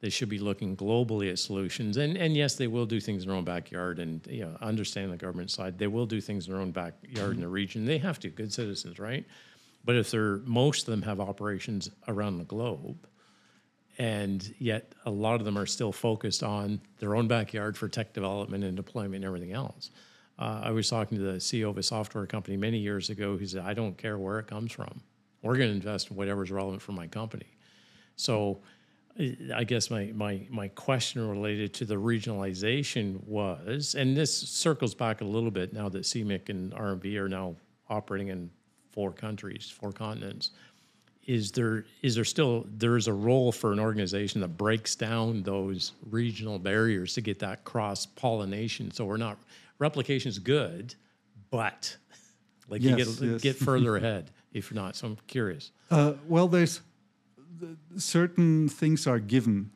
They 0.03 0.09
should 0.09 0.27
be 0.27 0.37
looking 0.37 0.75
globally 0.75 1.31
at 1.31 1.39
solutions. 1.39 1.95
And, 1.95 2.17
and 2.17 2.35
yes, 2.35 2.55
they 2.55 2.67
will 2.67 2.85
do 2.85 2.99
things 2.99 3.23
in 3.23 3.29
their 3.29 3.37
own 3.37 3.45
backyard. 3.45 3.99
And 3.99 4.19
you 4.27 4.41
know, 4.41 4.57
understand 4.59 5.13
the 5.13 5.15
government 5.15 5.49
side. 5.49 5.77
They 5.77 5.87
will 5.87 6.05
do 6.05 6.19
things 6.19 6.45
in 6.45 6.51
their 6.51 6.61
own 6.61 6.71
backyard 6.71 7.35
in 7.35 7.39
the 7.39 7.47
region. 7.47 7.85
They 7.85 7.99
have 7.99 8.19
to, 8.19 8.29
good 8.29 8.51
citizens, 8.51 8.99
right? 8.99 9.25
But 9.85 9.95
if 9.95 10.11
they're, 10.11 10.39
most 10.39 10.89
of 10.89 10.91
them 10.91 11.03
have 11.03 11.21
operations 11.21 11.89
around 12.09 12.37
the 12.37 12.43
globe, 12.43 13.07
and 13.97 14.53
yet 14.59 14.93
a 15.05 15.09
lot 15.09 15.35
of 15.35 15.45
them 15.45 15.57
are 15.57 15.65
still 15.65 15.93
focused 15.93 16.43
on 16.43 16.81
their 16.99 17.15
own 17.15 17.29
backyard 17.29 17.77
for 17.77 17.87
tech 17.87 18.11
development 18.11 18.65
and 18.65 18.75
deployment 18.75 19.15
and 19.15 19.23
everything 19.23 19.53
else. 19.53 19.89
Uh, 20.37 20.63
I 20.65 20.71
was 20.71 20.89
talking 20.89 21.17
to 21.17 21.23
the 21.23 21.37
CEO 21.37 21.69
of 21.69 21.77
a 21.77 21.83
software 21.83 22.25
company 22.25 22.57
many 22.57 22.79
years 22.79 23.09
ago. 23.09 23.37
He 23.37 23.47
said, 23.47 23.63
"I 23.63 23.73
don't 23.73 23.97
care 23.97 24.17
where 24.17 24.37
it 24.39 24.47
comes 24.47 24.73
from. 24.73 24.99
We're 25.43 25.55
going 25.55 25.69
to 25.69 25.75
invest 25.75 26.11
in 26.11 26.17
whatever 26.17 26.43
is 26.43 26.51
relevant 26.51 26.81
for 26.81 26.91
my 26.91 27.07
company." 27.07 27.47
So, 28.17 28.61
I- 29.19 29.37
I 29.55 29.63
guess 29.63 29.91
my 29.91 30.11
my 30.13 30.45
my 30.49 30.67
question 30.69 31.27
related 31.27 31.73
to 31.75 31.85
the 31.85 31.95
regionalization 31.95 33.23
was, 33.25 33.95
and 33.95 34.17
this 34.17 34.35
circles 34.35 34.95
back 34.95 35.21
a 35.21 35.25
little 35.25 35.51
bit 35.51 35.73
now 35.73 35.89
that 35.89 36.03
CMIC 36.03 36.49
and 36.49 36.73
RMB 36.73 37.15
are 37.17 37.29
now 37.29 37.55
operating 37.89 38.29
in 38.29 38.49
four 38.91 39.11
countries, 39.11 39.69
four 39.69 39.91
continents. 39.91 40.51
Is 41.25 41.51
there 41.51 41.85
is 42.01 42.15
there 42.15 42.25
still 42.25 42.65
there 42.77 42.97
is 42.97 43.07
a 43.07 43.13
role 43.13 43.51
for 43.51 43.71
an 43.71 43.79
organization 43.79 44.41
that 44.41 44.57
breaks 44.57 44.95
down 44.95 45.43
those 45.43 45.93
regional 46.09 46.59
barriers 46.59 47.13
to 47.13 47.21
get 47.21 47.39
that 47.39 47.63
cross 47.63 48.05
pollination 48.05 48.91
so 48.91 49.05
we're 49.05 49.15
not 49.15 49.37
replication 49.79 50.27
is 50.27 50.37
good 50.37 50.95
but 51.49 51.95
like 52.67 52.81
you 52.81 52.93
get 52.97 53.07
yes. 53.21 53.41
get 53.41 53.55
further 53.55 53.95
ahead 53.99 54.31
if 54.51 54.69
you're 54.69 54.75
not 54.81 54.97
so 54.97 55.07
i'm 55.07 55.17
curious. 55.27 55.71
Uh, 55.89 56.13
well, 56.27 56.47
there's 56.49 56.77
the, 56.77 56.83
certain 57.97 58.69
things 58.69 59.07
are 59.07 59.19
given. 59.19 59.71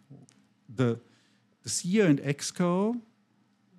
The 0.75 0.99
the 1.63 1.69
CEO 1.69 2.05
and 2.05 2.19
exco 2.21 2.99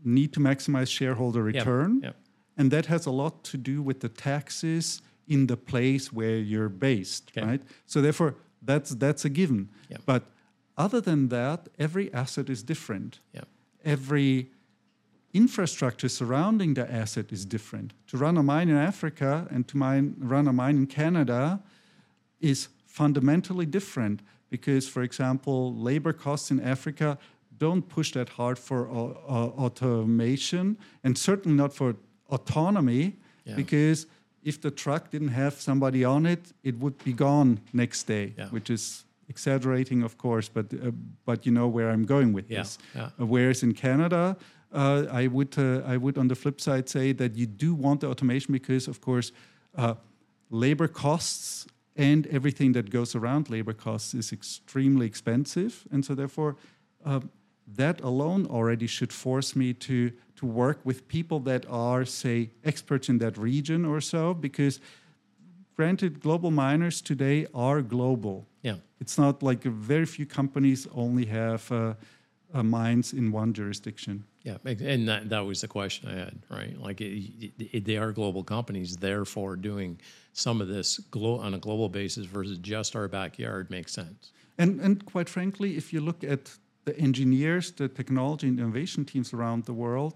need 0.04 0.32
to 0.32 0.40
maximize 0.40 0.88
shareholder 0.90 1.42
return, 1.42 2.00
yeah. 2.02 2.12
and 2.56 2.70
that 2.70 2.86
has 2.86 3.06
a 3.06 3.10
lot 3.10 3.42
to 3.44 3.56
do 3.56 3.82
with 3.82 4.00
the 4.00 4.08
taxes 4.08 5.02
in 5.26 5.46
the 5.46 5.56
place 5.56 6.12
where 6.12 6.36
you're 6.38 6.68
based, 6.70 7.30
Okay. 7.36 7.46
right? 7.46 7.62
So 7.86 8.00
therefore, 8.00 8.34
that's 8.62 8.90
that's 8.94 9.24
a 9.24 9.28
given. 9.30 9.68
Yeah. 9.90 9.98
But 10.06 10.22
other 10.76 11.00
than 11.00 11.28
that, 11.28 11.68
every 11.78 12.12
asset 12.14 12.48
is 12.50 12.62
different. 12.62 13.20
every 13.84 14.50
infrastructure 15.32 16.08
surrounding 16.08 16.74
the 16.74 16.90
asset 16.92 17.32
is 17.32 17.44
different. 17.46 17.92
To 18.08 18.16
run 18.18 18.36
a 18.36 18.42
mine 18.42 18.68
in 18.68 18.76
Africa 18.76 19.46
and 19.50 19.66
to 19.68 19.76
mine, 19.76 20.14
run 20.18 20.48
a 20.48 20.52
mine 20.52 20.76
in 20.76 20.86
Canada 20.86 21.60
is 22.40 22.68
fundamentally 22.88 23.66
different 23.66 24.20
because, 24.50 24.88
for 24.88 25.02
example, 25.02 25.74
labor 25.74 26.12
costs 26.12 26.50
in 26.50 26.60
Africa 26.60 27.18
don't 27.58 27.82
push 27.88 28.12
that 28.12 28.28
hard 28.30 28.58
for 28.58 28.88
uh, 28.88 28.92
uh, 28.94 29.64
automation 29.64 30.76
and 31.04 31.16
certainly 31.18 31.56
not 31.56 31.72
for 31.74 31.94
autonomy 32.30 33.12
Yeah. 33.44 33.56
because 33.56 34.06
if 34.44 34.60
the 34.60 34.70
truck 34.70 35.10
didn't 35.10 35.32
have 35.34 35.52
somebody 35.60 36.04
on 36.04 36.26
it, 36.26 36.52
it 36.62 36.74
would 36.78 36.94
be 37.04 37.12
gone 37.12 37.58
next 37.72 38.06
day, 38.06 38.32
Yeah. 38.38 38.50
which 38.50 38.70
is 38.70 39.04
exaggerating, 39.28 40.02
of 40.04 40.16
course, 40.16 40.50
but 40.52 40.66
uh, 40.72 40.90
but 41.24 41.44
you 41.46 41.52
know 41.52 41.68
where 41.72 41.90
I'm 41.94 42.04
going 42.06 42.34
with 42.34 42.50
Yeah, 42.50 42.62
this. 42.62 42.78
Uh, 42.94 43.26
whereas 43.26 43.62
in 43.62 43.72
Canada, 43.74 44.36
uh, 44.72 45.22
I 45.22 45.26
would 45.28 45.58
uh, 45.58 45.92
I 45.94 45.96
would 45.96 46.16
on 46.18 46.28
the 46.28 46.34
flip 46.34 46.60
side 46.60 46.88
say 46.88 47.12
that 47.14 47.36
you 47.36 47.46
do 47.46 47.74
want 47.74 48.00
the 48.00 48.06
automation 48.08 48.52
because, 48.52 48.90
of 48.90 49.00
course, 49.00 49.32
uh, 49.76 49.94
labor 50.50 50.88
costs 50.88 51.66
and 51.98 52.26
everything 52.28 52.72
that 52.72 52.90
goes 52.90 53.14
around 53.14 53.50
labor 53.50 53.74
costs 53.74 54.14
is 54.14 54.32
extremely 54.32 55.06
expensive, 55.06 55.84
and 55.92 56.04
so 56.04 56.14
therefore. 56.14 56.56
Uh, 57.04 57.20
that 57.76 58.00
alone 58.00 58.46
already 58.46 58.86
should 58.86 59.12
force 59.12 59.54
me 59.54 59.74
to 59.74 60.10
to 60.38 60.46
work 60.46 60.78
with 60.84 61.08
people 61.08 61.40
that 61.40 61.66
are, 61.68 62.04
say, 62.04 62.50
experts 62.64 63.08
in 63.08 63.18
that 63.18 63.36
region 63.36 63.84
or 63.84 64.00
so, 64.00 64.34
because 64.34 64.80
granted, 65.74 66.20
global 66.20 66.50
miners 66.50 67.02
today 67.02 67.46
are 67.52 67.82
global. 67.82 68.46
yeah 68.62 68.76
It's 69.00 69.18
not 69.18 69.42
like 69.42 69.64
very 69.64 70.06
few 70.06 70.26
companies 70.26 70.86
only 70.92 71.26
have 71.26 71.72
uh, 71.72 71.94
uh, 72.54 72.62
mines 72.62 73.12
in 73.12 73.32
one 73.32 73.52
jurisdiction. 73.52 74.24
Yeah 74.48 74.56
and 74.92 75.02
that, 75.10 75.22
that 75.34 75.44
was 75.50 75.58
the 75.64 75.70
question 75.78 76.02
i 76.14 76.16
had 76.24 76.34
right 76.58 76.74
like 76.86 76.98
it, 77.00 77.52
it, 77.76 77.84
they 77.88 77.96
are 78.02 78.12
global 78.20 78.42
companies 78.56 78.90
therefore 79.08 79.52
doing 79.70 79.92
some 80.44 80.56
of 80.64 80.68
this 80.76 80.88
glo- 81.16 81.40
on 81.46 81.52
a 81.54 81.60
global 81.66 81.88
basis 82.00 82.24
versus 82.36 82.56
just 82.74 82.90
our 82.98 83.08
backyard 83.18 83.64
makes 83.76 83.92
sense 84.02 84.22
And, 84.64 84.80
and 84.86 84.94
quite 85.14 85.28
frankly, 85.36 85.70
if 85.76 85.86
you 85.92 86.00
look 86.08 86.20
at 86.34 86.42
the 86.84 86.94
engineers, 87.08 87.64
the 87.72 87.88
technology 88.00 88.46
and 88.50 88.58
innovation 88.58 89.04
teams 89.04 89.32
around 89.32 89.60
the 89.64 89.72
world, 89.84 90.12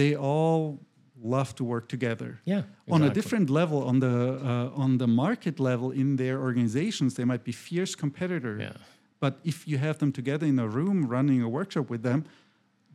they 0.00 0.12
all 0.16 0.78
love 1.22 1.50
to 1.54 1.64
work 1.64 1.86
together. 1.88 2.30
Yeah, 2.44 2.62
On 2.96 3.02
a 3.02 3.10
different 3.18 3.48
level, 3.50 3.78
on 3.90 3.96
the 4.00 4.16
uh, 4.50 4.82
on 4.84 4.98
the 4.98 5.06
market 5.06 5.56
level 5.60 5.88
in 6.02 6.16
their 6.16 6.36
organizations, 6.48 7.14
they 7.14 7.24
might 7.32 7.44
be 7.44 7.52
fierce 7.52 7.94
competitors. 8.04 8.60
Yeah. 8.60 8.76
But 9.20 9.32
if 9.44 9.56
you 9.70 9.78
have 9.86 9.96
them 9.98 10.12
together 10.12 10.46
in 10.46 10.58
a 10.58 10.66
room 10.78 10.98
running 11.16 11.42
a 11.42 11.48
workshop 11.48 11.90
with 11.90 12.02
them, 12.02 12.24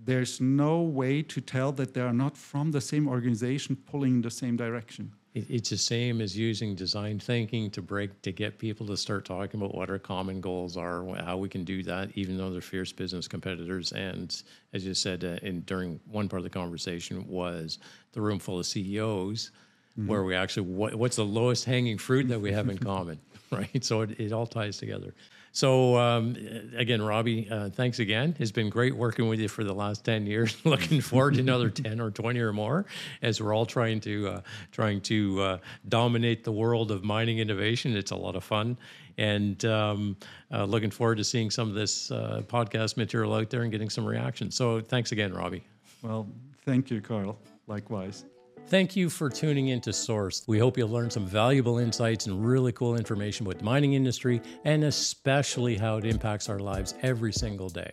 there's 0.03 0.39
no 0.39 0.81
way 0.81 1.21
to 1.21 1.41
tell 1.41 1.71
that 1.73 1.93
they 1.93 2.01
are 2.01 2.13
not 2.13 2.37
from 2.37 2.71
the 2.71 2.81
same 2.81 3.07
organization 3.07 3.75
pulling 3.75 4.15
in 4.15 4.21
the 4.21 4.31
same 4.31 4.55
direction. 4.55 5.11
it's 5.35 5.69
the 5.69 5.77
same 5.77 6.21
as 6.21 6.35
using 6.35 6.73
design 6.73 7.19
thinking 7.19 7.69
to 7.69 7.81
break 7.81 8.21
to 8.21 8.31
get 8.31 8.57
people 8.57 8.85
to 8.87 8.97
start 8.97 9.25
talking 9.25 9.59
about 9.59 9.75
what 9.75 9.89
our 9.89 9.99
common 9.99 10.41
goals 10.41 10.75
are, 10.75 11.05
how 11.17 11.37
we 11.37 11.47
can 11.47 11.63
do 11.63 11.83
that, 11.83 12.09
even 12.15 12.37
though 12.37 12.49
they're 12.49 12.61
fierce 12.61 12.91
business 12.91 13.27
competitors. 13.27 13.91
And 13.91 14.41
as 14.73 14.85
you 14.85 14.93
said, 14.93 15.23
uh, 15.23 15.37
in 15.45 15.61
during 15.61 15.99
one 16.09 16.27
part 16.27 16.39
of 16.39 16.43
the 16.43 16.49
conversation 16.49 17.27
was 17.27 17.77
the 18.13 18.21
room 18.21 18.39
full 18.39 18.59
of 18.59 18.65
CEOs, 18.65 19.51
mm-hmm. 19.97 20.07
where 20.07 20.23
we 20.23 20.33
actually 20.35 20.63
what, 20.63 20.95
what's 20.95 21.17
the 21.17 21.25
lowest 21.25 21.65
hanging 21.65 21.97
fruit 21.97 22.27
that 22.29 22.39
we 22.39 22.51
have 22.51 22.69
in 22.69 22.77
common, 22.77 23.19
right? 23.51 23.83
So 23.83 24.01
it, 24.01 24.19
it 24.19 24.31
all 24.31 24.47
ties 24.47 24.77
together. 24.77 25.13
So 25.51 25.97
um, 25.97 26.35
again, 26.75 27.01
Roby, 27.01 27.49
uh, 27.49 27.69
thanks 27.69 27.99
again. 27.99 28.35
It's 28.39 28.51
been 28.51 28.69
great 28.69 28.95
working 28.95 29.27
with 29.27 29.39
you 29.39 29.47
for 29.47 29.63
the 29.63 29.73
last 29.73 30.03
ten 30.05 30.25
years. 30.25 30.55
Looking 30.65 31.01
forward 31.01 31.35
to 31.35 31.39
another 31.39 31.69
ten 31.69 31.99
or 31.99 32.11
twenty 32.11 32.39
or 32.39 32.53
more, 32.53 32.85
as 33.21 33.41
we're 33.41 33.53
all 33.53 33.65
trying 33.65 33.99
to 34.01 34.27
uh, 34.27 34.41
trying 34.71 35.01
to 35.01 35.41
uh, 35.41 35.57
dominate 35.87 36.43
the 36.43 36.51
world 36.51 36.91
of 36.91 37.03
mining 37.03 37.39
innovation. 37.39 37.95
It's 37.95 38.11
a 38.11 38.15
lot 38.15 38.35
of 38.35 38.43
fun, 38.43 38.77
and 39.17 39.63
um, 39.65 40.17
uh, 40.51 40.65
looking 40.65 40.91
forward 40.91 41.17
to 41.17 41.23
seeing 41.23 41.49
some 41.49 41.67
of 41.69 41.75
this 41.75 42.11
uh, 42.11 42.41
podcast 42.47 42.97
material 42.97 43.33
out 43.33 43.49
there 43.49 43.63
and 43.63 43.71
getting 43.71 43.89
some 43.89 44.05
reaction. 44.05 44.51
So 44.51 44.81
thanks 44.81 45.11
again, 45.11 45.33
Roby. 45.33 45.63
Well, 46.01 46.27
thank 46.65 46.89
you, 46.91 47.01
Carl. 47.01 47.37
Likewise. 47.67 48.25
Thank 48.69 48.95
you 48.95 49.09
for 49.09 49.31
tuning 49.31 49.69
in 49.69 49.81
to 49.81 49.91
Source. 49.91 50.43
We 50.45 50.59
hope 50.59 50.77
you'll 50.77 50.89
learn 50.89 51.09
some 51.09 51.25
valuable 51.25 51.79
insights 51.79 52.27
and 52.27 52.45
really 52.45 52.71
cool 52.71 52.97
information 52.97 53.47
about 53.47 53.57
the 53.57 53.65
mining 53.65 53.93
industry 53.93 54.43
and 54.63 54.83
especially 54.83 55.75
how 55.75 55.97
it 55.97 56.05
impacts 56.05 56.49
our 56.49 56.59
lives 56.59 56.93
every 57.01 57.33
single 57.33 57.69
day. 57.69 57.91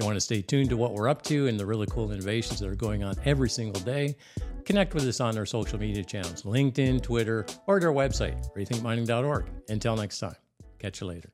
You 0.00 0.04
want 0.04 0.16
to 0.16 0.20
stay 0.20 0.42
tuned 0.42 0.68
to 0.70 0.76
what 0.76 0.94
we're 0.94 1.08
up 1.08 1.22
to 1.22 1.46
and 1.46 1.60
the 1.60 1.64
really 1.64 1.86
cool 1.86 2.10
innovations 2.10 2.58
that 2.58 2.68
are 2.68 2.74
going 2.74 3.04
on 3.04 3.14
every 3.24 3.48
single 3.48 3.80
day? 3.82 4.16
Connect 4.64 4.94
with 4.94 5.06
us 5.06 5.20
on 5.20 5.38
our 5.38 5.46
social 5.46 5.78
media 5.78 6.02
channels 6.02 6.42
LinkedIn, 6.42 7.04
Twitter, 7.04 7.46
or 7.68 7.76
at 7.76 7.84
our 7.84 7.92
website, 7.92 8.52
rethinkmining.org. 8.56 9.44
Until 9.68 9.94
next 9.94 10.18
time, 10.18 10.34
catch 10.80 11.00
you 11.00 11.06
later. 11.06 11.30